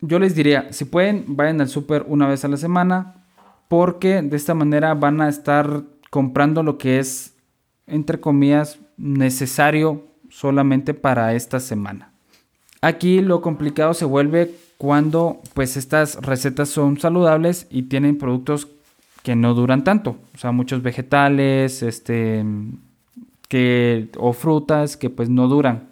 Yo 0.00 0.18
les 0.18 0.34
diría, 0.34 0.72
si 0.72 0.86
pueden, 0.86 1.36
vayan 1.36 1.60
al 1.60 1.68
súper 1.68 2.04
una 2.08 2.26
vez 2.26 2.44
a 2.44 2.48
la 2.48 2.56
semana, 2.56 3.26
porque 3.68 4.20
de 4.20 4.36
esta 4.36 4.54
manera 4.54 4.92
van 4.94 5.20
a 5.20 5.28
estar 5.28 5.84
comprando 6.10 6.64
lo 6.64 6.78
que 6.78 6.98
es, 6.98 7.36
entre 7.86 8.18
comillas, 8.18 8.80
necesario 8.96 10.07
solamente 10.30 10.94
para 10.94 11.35
esta 11.35 11.61
semana. 11.61 12.12
Aquí 12.80 13.20
lo 13.20 13.40
complicado 13.40 13.94
se 13.94 14.04
vuelve 14.04 14.54
cuando 14.76 15.40
pues 15.54 15.76
estas 15.76 16.16
recetas 16.16 16.68
son 16.68 16.99
saludables 17.00 17.66
y 17.70 17.82
tienen 17.82 18.18
productos 18.18 18.68
que 19.23 19.35
no 19.35 19.54
duran 19.54 19.85
tanto. 19.85 20.16
O 20.35 20.38
sea, 20.38 20.52
muchos 20.52 20.82
vegetales, 20.82 21.82
este, 21.82 22.44
que, 23.49 24.08
o 24.16 24.32
frutas 24.32 24.97
que 24.97 25.11
pues 25.11 25.28
no 25.28 25.49
duran. 25.49 25.88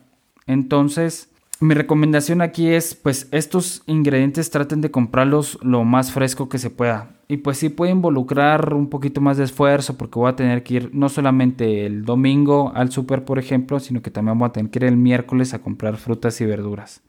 Entonces, 0.47 1.29
mi 1.59 1.75
recomendación 1.75 2.41
aquí 2.41 2.69
es, 2.69 2.95
pues 2.95 3.29
estos 3.33 3.83
ingredientes 3.87 4.51
traten 4.51 4.81
de 4.81 4.91
comprarlos 4.91 5.59
lo 5.63 5.85
más 5.85 6.13
fresco 6.13 6.49
que 6.49 6.59
se 6.59 6.71
pueda. 6.71 7.16
Y 7.29 7.39
pues 7.39 7.59
sí 7.59 7.71
puede 7.71 7.93
involucrar 7.93 8.73
un 8.73 8.89
poquito 8.89 9.21
más 9.21 9.37
de 9.37 9.45
esfuerzo 9.45 9.97
porque 9.99 10.19
voy 10.19 10.31
a 10.31 10.37
tener 10.37 10.63
que 10.63 10.75
ir 10.75 10.91
no 10.93 11.09
solamente 11.09 11.85
el 11.85 12.05
domingo 12.05 12.71
al 12.75 12.93
súper, 12.93 13.25
por 13.25 13.39
ejemplo, 13.39 13.81
sino 13.81 14.01
que 14.01 14.13
también 14.13 14.39
voy 14.39 14.49
a 14.49 14.53
tener 14.53 14.71
que 14.71 14.79
ir 14.79 14.85
el 14.85 14.97
miércoles 14.97 15.53
a 15.53 15.59
comprar 15.59 15.97
frutas 15.97 16.41
y 16.41 16.47
verduras. 16.47 17.03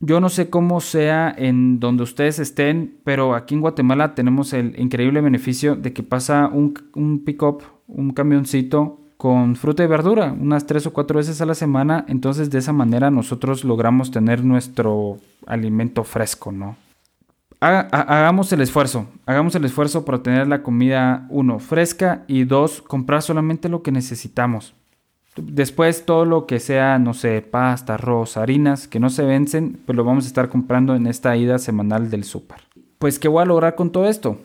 Yo 0.00 0.20
no 0.20 0.28
sé 0.28 0.48
cómo 0.48 0.80
sea 0.80 1.34
en 1.36 1.80
donde 1.80 2.04
ustedes 2.04 2.38
estén, 2.38 2.98
pero 3.02 3.34
aquí 3.34 3.56
en 3.56 3.60
Guatemala 3.60 4.14
tenemos 4.14 4.52
el 4.52 4.78
increíble 4.78 5.20
beneficio 5.20 5.74
de 5.74 5.92
que 5.92 6.04
pasa 6.04 6.46
un, 6.46 6.74
un 6.94 7.24
pick-up, 7.24 7.64
un 7.88 8.12
camioncito 8.12 9.00
con 9.16 9.56
fruta 9.56 9.82
y 9.82 9.88
verdura 9.88 10.32
unas 10.32 10.66
tres 10.66 10.86
o 10.86 10.92
cuatro 10.92 11.16
veces 11.16 11.40
a 11.40 11.46
la 11.46 11.56
semana. 11.56 12.04
Entonces 12.06 12.48
de 12.50 12.58
esa 12.58 12.72
manera 12.72 13.10
nosotros 13.10 13.64
logramos 13.64 14.12
tener 14.12 14.44
nuestro 14.44 15.18
alimento 15.46 16.04
fresco, 16.04 16.52
¿no? 16.52 16.76
Hagamos 17.60 18.52
el 18.52 18.60
esfuerzo, 18.60 19.06
hagamos 19.26 19.54
el 19.54 19.64
esfuerzo 19.64 20.04
para 20.04 20.22
tener 20.22 20.46
la 20.46 20.62
comida, 20.62 21.26
uno, 21.30 21.58
fresca 21.58 22.24
y 22.26 22.44
dos, 22.44 22.82
comprar 22.82 23.22
solamente 23.22 23.68
lo 23.68 23.82
que 23.82 23.92
necesitamos. 23.92 24.74
Después 25.36 26.04
todo 26.04 26.24
lo 26.24 26.46
que 26.46 26.58
sea, 26.60 26.98
no 26.98 27.14
sé, 27.14 27.42
pasta, 27.42 27.94
arroz, 27.94 28.36
harinas 28.36 28.88
que 28.88 29.00
no 29.00 29.10
se 29.10 29.24
vencen, 29.24 29.80
pues 29.86 29.96
lo 29.96 30.04
vamos 30.04 30.24
a 30.24 30.28
estar 30.28 30.48
comprando 30.48 30.94
en 30.94 31.06
esta 31.06 31.36
ida 31.36 31.58
semanal 31.58 32.10
del 32.10 32.24
súper. 32.24 32.58
Pues, 32.98 33.18
¿qué 33.18 33.28
voy 33.28 33.42
a 33.42 33.46
lograr 33.46 33.76
con 33.76 33.92
todo 33.92 34.08
esto? 34.08 34.38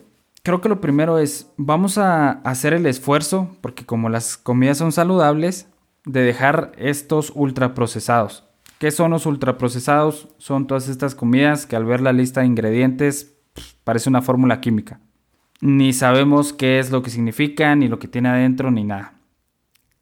Creo 0.44 0.60
que 0.60 0.68
lo 0.68 0.80
primero 0.80 1.18
es, 1.18 1.50
vamos 1.56 1.98
a 1.98 2.32
hacer 2.42 2.74
el 2.74 2.86
esfuerzo, 2.86 3.48
porque 3.60 3.84
como 3.84 4.08
las 4.08 4.36
comidas 4.36 4.78
son 4.78 4.92
saludables, 4.92 5.68
de 6.04 6.20
dejar 6.20 6.72
estos 6.76 7.32
ultraprocesados. 7.34 8.44
¿Qué 8.84 8.90
son 8.90 9.12
los 9.12 9.24
ultraprocesados? 9.24 10.28
Son 10.36 10.66
todas 10.66 10.88
estas 10.90 11.14
comidas 11.14 11.64
que 11.64 11.74
al 11.74 11.86
ver 11.86 12.02
la 12.02 12.12
lista 12.12 12.42
de 12.42 12.48
ingredientes 12.48 13.34
parece 13.82 14.10
una 14.10 14.20
fórmula 14.20 14.60
química. 14.60 15.00
Ni 15.62 15.94
sabemos 15.94 16.52
qué 16.52 16.78
es 16.78 16.90
lo 16.90 17.02
que 17.02 17.08
significa, 17.08 17.74
ni 17.76 17.88
lo 17.88 17.98
que 17.98 18.08
tiene 18.08 18.28
adentro, 18.28 18.70
ni 18.70 18.84
nada. 18.84 19.14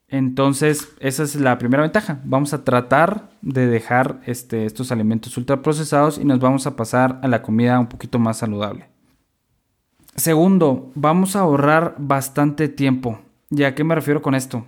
Entonces, 0.09 0.97
esa 0.99 1.23
es 1.23 1.37
la 1.37 1.59
primera 1.59 1.85
ventaja. 1.85 2.19
Vamos 2.25 2.55
a 2.55 2.65
tratar 2.65 3.31
de 3.41 3.69
dejar 3.69 4.21
este, 4.27 4.67
estos 4.67 4.91
alimentos 4.91 5.37
ultraprocesados 5.37 6.19
y 6.19 6.25
nos 6.25 6.41
vamos 6.41 6.67
a 6.67 6.75
pasar 6.75 7.21
a 7.23 7.29
la 7.29 7.41
comida 7.41 7.79
un 7.79 7.87
poquito 7.87 8.19
más 8.19 8.39
saludable. 8.39 8.89
Segundo, 10.17 10.91
vamos 10.97 11.37
a 11.37 11.43
ahorrar 11.43 11.95
bastante 11.99 12.69
tiempo. 12.69 13.21
¿Y 13.49 13.63
a 13.63 13.77
qué 13.77 13.85
me 13.85 13.95
refiero 13.95 14.23
con 14.23 14.35
esto? 14.35 14.65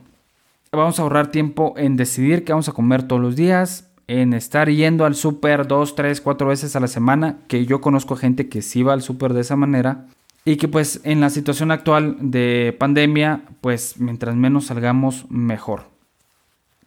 Vamos 0.71 1.01
a 1.01 1.03
ahorrar 1.03 1.33
tiempo 1.33 1.75
en 1.77 1.97
decidir 1.97 2.45
qué 2.45 2.53
vamos 2.53 2.69
a 2.69 2.73
comer 2.73 3.09
todos 3.09 3.21
los 3.21 3.35
días, 3.35 3.91
en 4.07 4.35
estar 4.35 4.69
yendo 4.69 5.05
al 5.05 5.15
súper 5.15 5.67
dos, 5.67 5.95
tres, 5.95 6.21
cuatro 6.21 6.49
veces 6.49 6.77
a 6.77 6.81
la 6.81 6.89
semana, 6.89 7.39
que 7.49 7.67
yo 7.67 7.81
conozco 7.81 8.17
gente 8.17 8.49
que 8.49 8.63
sí 8.63 8.83
va 8.83 8.93
al 8.93 9.03
súper 9.03 9.33
de 9.33 9.41
esa 9.41 9.57
manera 9.57 10.07
y 10.45 10.57
que 10.57 10.69
pues 10.69 11.01
en 11.05 11.21
la 11.21 11.31
situación 11.31 11.71
actual 11.71 12.17
de 12.21 12.77
pandemia, 12.79 13.43
pues 13.61 13.95
mientras 13.99 14.37
menos 14.37 14.67
salgamos, 14.67 15.27
mejor. 15.31 15.85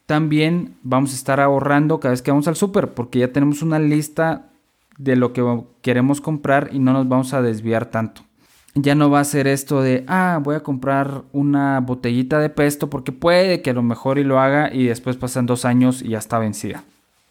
También 0.05 0.75
vamos 0.83 1.11
a 1.11 1.15
estar 1.15 1.39
ahorrando 1.39 1.99
cada 1.99 2.11
vez 2.11 2.21
que 2.21 2.31
vamos 2.31 2.47
al 2.47 2.55
súper, 2.55 2.93
porque 2.93 3.19
ya 3.19 3.33
tenemos 3.33 3.61
una 3.61 3.79
lista 3.79 4.49
de 4.97 5.15
lo 5.15 5.33
que 5.33 5.43
queremos 5.81 6.21
comprar 6.21 6.69
y 6.71 6.79
no 6.79 6.93
nos 6.93 7.07
vamos 7.07 7.33
a 7.33 7.41
desviar 7.41 7.87
tanto. 7.87 8.21
Ya 8.73 8.93
no 8.93 9.09
va 9.09 9.21
a 9.21 9.25
ser 9.25 9.47
esto 9.47 9.81
de, 9.81 10.03
ah, 10.07 10.39
voy 10.41 10.55
a 10.55 10.61
comprar 10.61 11.23
una 11.33 11.79
botellita 11.79 12.39
de 12.39 12.49
pesto 12.49 12.89
porque 12.89 13.11
puede 13.11 13.63
que 13.63 13.71
a 13.71 13.73
lo 13.73 13.81
mejor 13.81 14.19
y 14.19 14.23
lo 14.23 14.39
haga 14.39 14.71
y 14.71 14.85
después 14.85 15.17
pasan 15.17 15.47
dos 15.47 15.65
años 15.65 16.03
y 16.03 16.09
ya 16.09 16.19
está 16.19 16.37
vencida. 16.37 16.83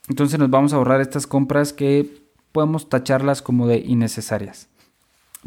Entonces 0.09 0.39
nos 0.39 0.51
vamos 0.51 0.73
a 0.73 0.77
ahorrar 0.77 1.01
estas 1.01 1.27
compras 1.27 1.73
que 1.73 2.23
podemos 2.53 2.89
tacharlas 2.89 3.43
como 3.43 3.67
de 3.67 3.79
innecesarias 3.79 4.69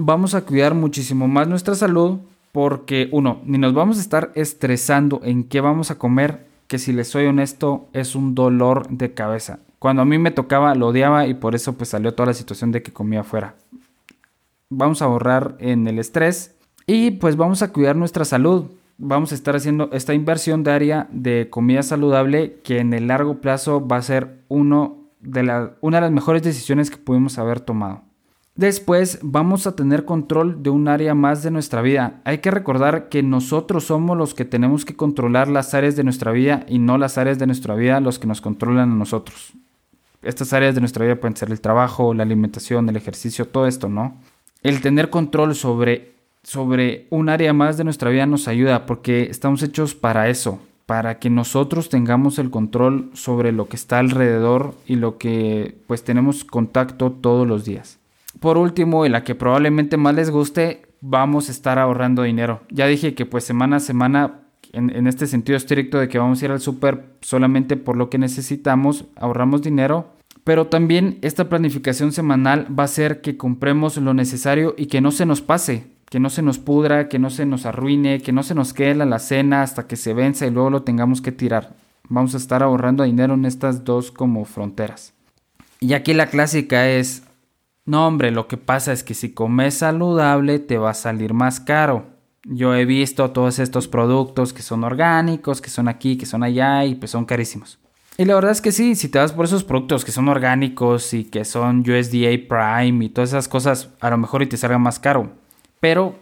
vamos 0.01 0.33
a 0.33 0.41
cuidar 0.41 0.73
muchísimo 0.73 1.27
más 1.27 1.47
nuestra 1.47 1.75
salud 1.75 2.19
porque, 2.53 3.09
uno, 3.11 3.41
ni 3.43 3.57
nos 3.57 3.73
vamos 3.73 3.97
a 3.97 4.01
estar 4.01 4.31
estresando 4.33 5.19
en 5.23 5.43
qué 5.43 5.61
vamos 5.61 5.91
a 5.91 5.99
comer, 5.99 6.47
que 6.67 6.79
si 6.79 6.93
les 6.93 7.09
soy 7.09 7.25
honesto 7.25 7.89
es 7.93 8.15
un 8.15 8.33
dolor 8.33 8.87
de 8.89 9.13
cabeza. 9.13 9.59
Cuando 9.77 10.01
a 10.01 10.05
mí 10.05 10.17
me 10.17 10.31
tocaba 10.31 10.73
lo 10.73 10.87
odiaba 10.87 11.27
y 11.27 11.33
por 11.33 11.53
eso 11.53 11.73
pues 11.73 11.89
salió 11.89 12.13
toda 12.13 12.27
la 12.27 12.33
situación 12.33 12.71
de 12.71 12.81
que 12.81 12.93
comía 12.93 13.21
afuera. 13.21 13.55
Vamos 14.69 15.01
a 15.01 15.05
ahorrar 15.05 15.57
en 15.59 15.87
el 15.87 15.99
estrés 15.99 16.55
y 16.87 17.11
pues 17.11 17.35
vamos 17.35 17.61
a 17.61 17.71
cuidar 17.71 17.95
nuestra 17.95 18.23
salud. 18.23 18.65
Vamos 19.01 19.31
a 19.31 19.35
estar 19.35 19.55
haciendo 19.55 19.89
esta 19.93 20.13
inversión 20.13 20.65
diaria 20.65 21.07
de 21.09 21.49
comida 21.49 21.83
saludable 21.83 22.59
que 22.65 22.79
en 22.79 22.93
el 22.93 23.07
largo 23.07 23.39
plazo 23.39 23.87
va 23.87 23.95
a 23.95 24.01
ser 24.01 24.43
de 24.49 24.55
una 25.81 25.97
de 25.97 26.01
las 26.01 26.11
mejores 26.11 26.43
decisiones 26.43 26.91
que 26.91 26.97
pudimos 26.97 27.37
haber 27.39 27.61
tomado. 27.61 28.03
Después 28.55 29.19
vamos 29.21 29.67
a 29.67 29.75
tener 29.77 30.03
control 30.03 30.63
de 30.63 30.69
un 30.69 30.89
área 30.89 31.15
más 31.15 31.43
de 31.43 31.49
nuestra 31.49 31.81
vida. 31.81 32.19
Hay 32.25 32.39
que 32.39 32.51
recordar 32.51 33.07
que 33.07 33.23
nosotros 33.23 33.85
somos 33.85 34.17
los 34.17 34.33
que 34.33 34.43
tenemos 34.43 34.83
que 34.83 34.97
controlar 34.97 35.47
las 35.47 35.73
áreas 35.73 35.95
de 35.95 36.03
nuestra 36.03 36.33
vida 36.33 36.65
y 36.67 36.79
no 36.79 36.97
las 36.97 37.17
áreas 37.17 37.39
de 37.39 37.45
nuestra 37.45 37.75
vida 37.75 38.01
los 38.01 38.19
que 38.19 38.27
nos 38.27 38.41
controlan 38.41 38.91
a 38.91 38.95
nosotros. 38.95 39.53
Estas 40.21 40.51
áreas 40.51 40.75
de 40.75 40.81
nuestra 40.81 41.05
vida 41.05 41.15
pueden 41.15 41.37
ser 41.37 41.51
el 41.51 41.61
trabajo, 41.61 42.13
la 42.13 42.23
alimentación, 42.23 42.89
el 42.89 42.97
ejercicio, 42.97 43.47
todo 43.47 43.65
esto, 43.65 43.87
¿no? 43.87 44.17
El 44.61 44.81
tener 44.81 45.09
control 45.09 45.55
sobre, 45.55 46.18
sobre 46.49 47.05
un 47.11 47.29
área 47.29 47.53
más 47.53 47.77
de 47.77 47.83
nuestra 47.83 48.09
vida 48.09 48.25
nos 48.25 48.47
ayuda 48.47 48.87
porque 48.87 49.27
estamos 49.29 49.61
hechos 49.61 49.93
para 49.93 50.29
eso, 50.29 50.59
para 50.87 51.19
que 51.19 51.29
nosotros 51.29 51.89
tengamos 51.89 52.39
el 52.39 52.49
control 52.49 53.11
sobre 53.13 53.51
lo 53.51 53.67
que 53.67 53.75
está 53.75 53.99
alrededor 53.99 54.73
y 54.87 54.95
lo 54.95 55.19
que 55.19 55.77
pues 55.85 56.03
tenemos 56.03 56.43
contacto 56.43 57.11
todos 57.11 57.47
los 57.47 57.65
días. 57.65 57.99
Por 58.39 58.57
último, 58.57 59.05
y 59.05 59.09
la 59.09 59.23
que 59.23 59.35
probablemente 59.35 59.95
más 59.97 60.15
les 60.15 60.31
guste, 60.31 60.81
vamos 61.01 61.49
a 61.49 61.51
estar 61.51 61.77
ahorrando 61.77 62.23
dinero. 62.23 62.61
Ya 62.71 62.87
dije 62.87 63.13
que 63.13 63.27
pues 63.27 63.43
semana 63.43 63.75
a 63.75 63.79
semana, 63.79 64.39
en, 64.73 65.05
este 65.05 65.27
sentido 65.27 65.55
estricto 65.55 65.99
de 65.99 66.07
que 66.07 66.17
vamos 66.17 66.41
a 66.41 66.45
ir 66.45 66.51
al 66.51 66.61
súper 66.61 67.13
solamente 67.21 67.77
por 67.77 67.95
lo 67.95 68.09
que 68.09 68.17
necesitamos, 68.17 69.05
ahorramos 69.17 69.61
dinero. 69.61 70.13
Pero 70.43 70.65
también 70.65 71.19
esta 71.21 71.47
planificación 71.47 72.11
semanal 72.11 72.65
va 72.67 72.83
a 72.83 72.85
hacer 72.85 73.21
que 73.21 73.37
compremos 73.37 73.97
lo 73.97 74.15
necesario 74.15 74.73
y 74.75 74.87
que 74.87 74.99
no 74.99 75.11
se 75.11 75.27
nos 75.27 75.43
pase. 75.43 75.98
Que 76.09 76.19
no 76.19 76.29
se 76.29 76.41
nos 76.41 76.57
pudra, 76.57 77.07
que 77.07 77.19
no 77.19 77.29
se 77.29 77.45
nos 77.45 77.65
arruine, 77.65 78.19
que 78.19 78.31
no 78.31 78.43
se 78.43 78.55
nos 78.55 78.73
quede 78.73 78.95
la 78.95 79.03
alacena 79.03 79.61
hasta 79.61 79.87
que 79.87 79.95
se 79.95 80.13
venza 80.13 80.47
y 80.47 80.51
luego 80.51 80.69
lo 80.69 80.81
tengamos 80.81 81.21
que 81.21 81.31
tirar. 81.31 81.75
Vamos 82.07 82.33
a 82.33 82.37
estar 82.37 82.63
ahorrando 82.63 83.03
dinero 83.03 83.35
en 83.35 83.45
estas 83.45 83.85
dos 83.85 84.11
como 84.11 84.43
fronteras. 84.45 85.13
Y 85.79 85.93
aquí 85.93 86.13
la 86.13 86.27
clásica 86.27 86.89
es, 86.89 87.23
no 87.85 88.07
hombre, 88.07 88.31
lo 88.31 88.47
que 88.47 88.57
pasa 88.57 88.91
es 88.91 89.03
que 89.03 89.13
si 89.13 89.33
comes 89.33 89.75
saludable 89.75 90.59
te 90.59 90.77
va 90.77 90.89
a 90.91 90.95
salir 90.95 91.33
más 91.33 91.59
caro. 91.59 92.07
Yo 92.43 92.73
he 92.73 92.85
visto 92.85 93.29
todos 93.31 93.59
estos 93.59 93.87
productos 93.87 94.53
que 94.53 94.63
son 94.63 94.83
orgánicos, 94.83 95.61
que 95.61 95.69
son 95.69 95.87
aquí, 95.87 96.17
que 96.17 96.25
son 96.25 96.41
allá 96.41 96.85
y 96.85 96.95
pues 96.95 97.11
son 97.11 97.25
carísimos. 97.25 97.77
Y 98.17 98.25
la 98.25 98.35
verdad 98.35 98.51
es 98.51 98.61
que 98.61 98.71
sí, 98.71 98.95
si 98.95 99.07
te 99.07 99.19
vas 99.19 99.31
por 99.31 99.45
esos 99.45 99.63
productos 99.63 100.03
que 100.03 100.11
son 100.11 100.27
orgánicos 100.27 101.13
y 101.13 101.25
que 101.25 101.45
son 101.45 101.81
USDA 101.81 102.31
Prime 102.49 103.05
y 103.05 103.09
todas 103.09 103.29
esas 103.29 103.47
cosas, 103.47 103.89
a 104.01 104.09
lo 104.09 104.17
mejor 104.17 104.41
y 104.41 104.47
te 104.47 104.57
salga 104.57 104.77
más 104.77 104.99
caro. 104.99 105.38
Pero 105.79 106.15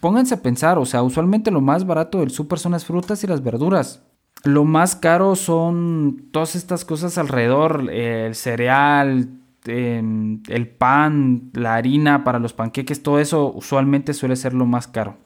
pónganse 0.00 0.34
a 0.34 0.42
pensar, 0.42 0.78
o 0.78 0.84
sea, 0.84 1.02
usualmente 1.02 1.50
lo 1.50 1.60
más 1.60 1.86
barato 1.86 2.20
del 2.20 2.30
súper 2.30 2.58
son 2.58 2.72
las 2.72 2.84
frutas 2.84 3.22
y 3.24 3.26
las 3.26 3.42
verduras. 3.42 4.02
Lo 4.44 4.64
más 4.64 4.94
caro 4.94 5.36
son 5.36 6.28
todas 6.30 6.54
estas 6.54 6.84
cosas 6.84 7.16
alrededor, 7.16 7.90
el 7.90 8.34
cereal, 8.34 9.28
em, 9.64 10.42
el 10.48 10.68
pan, 10.68 11.50
la 11.54 11.76
harina 11.76 12.24
para 12.24 12.38
los 12.38 12.52
panqueques, 12.52 13.02
todo 13.02 13.18
eso 13.18 13.52
usualmente 13.54 14.12
suele 14.12 14.36
ser 14.36 14.52
lo 14.52 14.66
más 14.66 14.86
caro. 14.86 15.16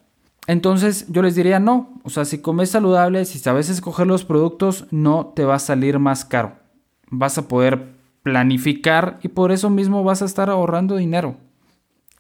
Entonces 0.46 1.06
yo 1.08 1.20
les 1.20 1.34
diría 1.34 1.58
no, 1.60 2.00
o 2.04 2.10
sea, 2.10 2.24
si 2.24 2.38
comes 2.38 2.70
saludable, 2.70 3.24
si 3.24 3.38
sabes 3.38 3.68
escoger 3.68 4.06
los 4.06 4.24
productos, 4.24 4.86
no 4.90 5.26
te 5.26 5.44
va 5.44 5.56
a 5.56 5.60
salir 5.60 5.98
más 5.98 6.24
caro. 6.24 6.52
Vas 7.10 7.36
a 7.38 7.48
poder 7.48 7.88
planificar 8.22 9.18
y 9.22 9.28
por 9.28 9.52
eso 9.52 9.68
mismo 9.68 10.04
vas 10.04 10.22
a 10.22 10.24
estar 10.24 10.48
ahorrando 10.48 10.96
dinero. 10.96 11.36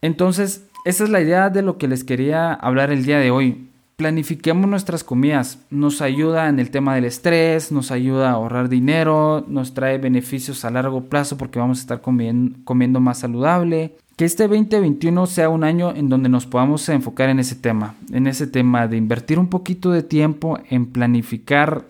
Entonces, 0.00 0.66
esa 0.84 1.04
es 1.04 1.10
la 1.10 1.20
idea 1.20 1.50
de 1.50 1.62
lo 1.62 1.78
que 1.78 1.88
les 1.88 2.04
quería 2.04 2.52
hablar 2.52 2.90
el 2.90 3.04
día 3.04 3.18
de 3.18 3.30
hoy. 3.30 3.68
Planifiquemos 3.96 4.70
nuestras 4.70 5.02
comidas. 5.02 5.58
Nos 5.70 6.00
ayuda 6.02 6.48
en 6.48 6.60
el 6.60 6.70
tema 6.70 6.94
del 6.94 7.04
estrés, 7.04 7.72
nos 7.72 7.90
ayuda 7.90 8.30
a 8.30 8.34
ahorrar 8.34 8.68
dinero, 8.68 9.44
nos 9.48 9.74
trae 9.74 9.98
beneficios 9.98 10.64
a 10.64 10.70
largo 10.70 11.04
plazo 11.04 11.36
porque 11.36 11.58
vamos 11.58 11.78
a 11.78 11.80
estar 11.82 12.00
comiendo, 12.00 13.00
más 13.00 13.18
saludable 13.18 13.96
que 14.16 14.24
este 14.24 14.48
2021 14.48 15.26
sea 15.26 15.48
un 15.48 15.62
año 15.62 15.94
en 15.94 16.08
donde 16.08 16.28
nos 16.28 16.44
podamos 16.44 16.88
enfocar 16.88 17.28
en 17.28 17.38
ese 17.38 17.54
tema, 17.54 17.94
en 18.12 18.26
ese 18.26 18.48
tema 18.48 18.88
de 18.88 18.96
invertir 18.96 19.38
un 19.38 19.48
poquito 19.48 19.92
de 19.92 20.02
tiempo 20.02 20.58
en 20.70 20.86
planificar 20.86 21.84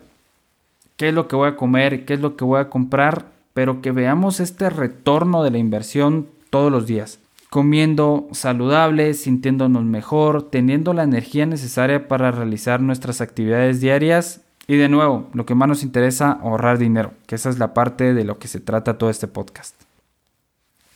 qué 0.95 1.09
es 1.09 1.13
lo 1.15 1.27
que 1.27 1.35
voy 1.35 1.47
a 1.47 1.55
comer, 1.55 2.05
qué 2.05 2.13
es 2.13 2.19
lo 2.19 2.35
que 2.35 2.45
voy 2.45 2.59
a 2.59 2.69
comprar, 2.69 3.31
pero 3.55 3.81
que 3.81 3.91
veamos 3.91 4.39
este 4.39 4.69
retorno 4.69 5.43
de 5.43 5.49
la 5.49 5.57
inversión 5.57 6.27
todos 6.51 6.71
los 6.71 6.85
días. 6.85 7.19
Comiendo 7.49 8.27
saludable, 8.31 9.13
sintiéndonos 9.13 9.83
mejor, 9.83 10.49
teniendo 10.51 10.93
la 10.93 11.03
energía 11.03 11.45
necesaria 11.45 12.07
para 12.07 12.31
realizar 12.31 12.79
nuestras 12.79 13.21
actividades 13.21 13.81
diarias 13.81 14.41
y 14.67 14.77
de 14.77 14.87
nuevo, 14.87 15.29
lo 15.33 15.47
que 15.47 15.55
más 15.55 15.67
nos 15.67 15.81
interesa, 15.81 16.31
ahorrar 16.31 16.77
dinero, 16.77 17.13
que 17.25 17.33
esa 17.33 17.49
es 17.49 17.57
la 17.57 17.73
parte 17.73 18.13
de 18.13 18.23
lo 18.23 18.37
que 18.37 18.47
se 18.47 18.59
trata 18.59 18.99
todo 18.99 19.09
este 19.09 19.27
podcast. 19.27 19.81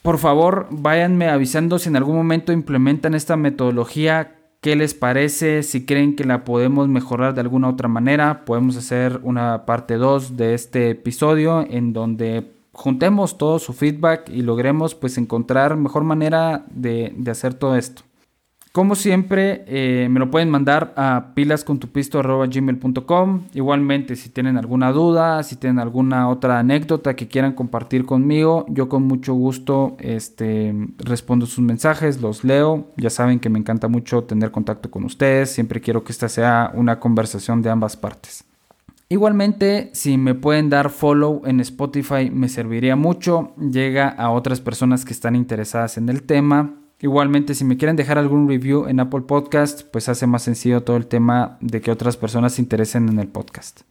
Por 0.03 0.19
favor, 0.19 0.67
váyanme 0.69 1.29
avisando 1.29 1.79
si 1.79 1.89
en 1.89 1.95
algún 1.95 2.15
momento 2.15 2.51
implementan 2.51 3.15
esta 3.15 3.35
metodología, 3.35 4.35
qué 4.61 4.75
les 4.75 4.93
parece, 4.93 5.63
si 5.63 5.85
creen 5.85 6.15
que 6.15 6.23
la 6.23 6.43
podemos 6.43 6.87
mejorar 6.87 7.33
de 7.33 7.41
alguna 7.41 7.67
otra 7.67 7.87
manera. 7.87 8.45
Podemos 8.45 8.77
hacer 8.77 9.19
una 9.23 9.65
parte 9.65 9.95
2 9.95 10.37
de 10.37 10.53
este 10.53 10.91
episodio 10.91 11.65
en 11.67 11.93
donde 11.93 12.52
juntemos 12.73 13.37
todo 13.37 13.59
su 13.59 13.71
feedback 13.71 14.29
y 14.29 14.41
logremos 14.41 14.95
pues 14.95 15.17
encontrar 15.17 15.77
mejor 15.77 16.03
manera 16.03 16.65
de, 16.69 17.13
de 17.15 17.31
hacer 17.31 17.53
todo 17.53 17.77
esto. 17.77 18.03
Como 18.73 18.95
siempre, 18.95 19.63
eh, 19.67 20.07
me 20.09 20.19
lo 20.19 20.29
pueden 20.31 20.49
mandar 20.49 20.93
a 20.97 21.33
pilascontupisto.gmail.com. 21.35 23.43
Igualmente, 23.53 24.15
si 24.15 24.29
tienen 24.29 24.57
alguna 24.57 24.91
duda, 24.91 25.43
si 25.43 25.57
tienen 25.57 25.77
alguna 25.77 26.27
otra 26.27 26.57
anécdota 26.57 27.15
que 27.15 27.27
quieran 27.27 27.53
compartir 27.53 28.03
conmigo, 28.03 28.65
yo 28.69 28.89
con 28.89 29.03
mucho 29.03 29.35
gusto 29.35 29.95
este, 29.99 30.73
respondo 30.97 31.45
sus 31.45 31.63
mensajes, 31.63 32.19
los 32.19 32.43
leo. 32.43 32.87
Ya 32.97 33.11
saben 33.11 33.39
que 33.39 33.49
me 33.49 33.59
encanta 33.59 33.87
mucho 33.87 34.23
tener 34.23 34.49
contacto 34.49 34.89
con 34.89 35.03
ustedes. 35.03 35.51
Siempre 35.51 35.79
quiero 35.79 36.03
que 36.03 36.11
esta 36.11 36.27
sea 36.27 36.71
una 36.73 36.99
conversación 36.99 37.61
de 37.61 37.69
ambas 37.69 37.95
partes. 37.95 38.43
Igualmente, 39.09 39.89
si 39.93 40.17
me 40.17 40.33
pueden 40.33 40.69
dar 40.69 40.89
follow 40.89 41.41
en 41.45 41.59
Spotify, 41.59 42.29
me 42.31 42.49
serviría 42.49 42.95
mucho. 42.95 43.53
Llega 43.57 44.09
a 44.09 44.31
otras 44.31 44.61
personas 44.61 45.05
que 45.05 45.13
están 45.13 45.35
interesadas 45.35 45.97
en 45.97 46.09
el 46.09 46.23
tema 46.23 46.79
Igualmente, 47.03 47.53
si 47.53 47.65
me 47.65 47.75
quieren 47.75 47.97
dejar 47.97 48.17
algún 48.17 48.47
review 48.47 48.87
en 48.87 49.01
Apple 49.01 49.23
Podcast, 49.27 49.81
pues 49.91 50.07
hace 50.07 50.25
más 50.25 50.43
sencillo 50.43 50.83
todo 50.83 50.95
el 50.95 51.05
tema 51.05 51.57
de 51.59 51.81
que 51.81 51.91
otras 51.91 52.15
personas 52.15 52.53
se 52.53 52.61
interesen 52.61 53.09
en 53.09 53.19
el 53.19 53.27
podcast. 53.27 53.81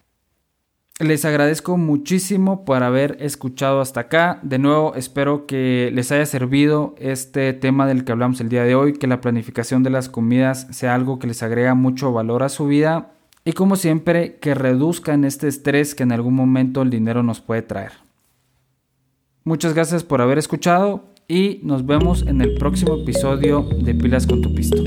Les 0.98 1.27
agradezco 1.27 1.77
muchísimo 1.77 2.64
por 2.64 2.83
haber 2.83 3.18
escuchado 3.20 3.83
hasta 3.83 4.01
acá. 4.01 4.40
De 4.42 4.59
nuevo, 4.59 4.94
espero 4.94 5.44
que 5.44 5.90
les 5.92 6.11
haya 6.11 6.25
servido 6.25 6.94
este 6.96 7.53
tema 7.53 7.87
del 7.87 8.07
que 8.07 8.12
hablamos 8.12 8.40
el 8.40 8.48
día 8.48 8.64
de 8.64 8.77
hoy, 8.77 8.94
que 8.94 9.07
la 9.07 9.20
planificación 9.20 9.83
de 9.83 9.90
las 9.90 10.09
comidas 10.09 10.66
sea 10.70 10.94
algo 10.94 11.18
que 11.18 11.27
les 11.27 11.42
agrega 11.42 11.75
mucho 11.75 12.14
valor 12.14 12.42
a 12.42 12.48
su 12.48 12.66
vida 12.66 13.12
y 13.44 13.52
como 13.52 13.76
siempre, 13.76 14.37
que 14.37 14.55
reduzcan 14.55 15.24
este 15.24 15.48
estrés 15.48 15.94
que 15.94 16.05
en 16.05 16.12
algún 16.12 16.35
momento 16.35 16.83
el 16.83 16.90
dinero 16.90 17.22
nos 17.22 17.40
puede 17.40 17.62
traer. 17.62 17.92
Muchas 19.44 19.74
gracias 19.74 20.05
por 20.05 20.20
haber 20.20 20.38
escuchado 20.38 21.05
y 21.26 21.61
nos 21.64 21.85
vemos 21.85 22.22
en 22.22 22.40
el 22.40 22.55
próximo 22.55 22.96
episodio 22.96 23.62
de 23.62 23.94
Pilas 23.94 24.26
con 24.26 24.42
tu 24.42 24.55
Pisto. 24.55 24.83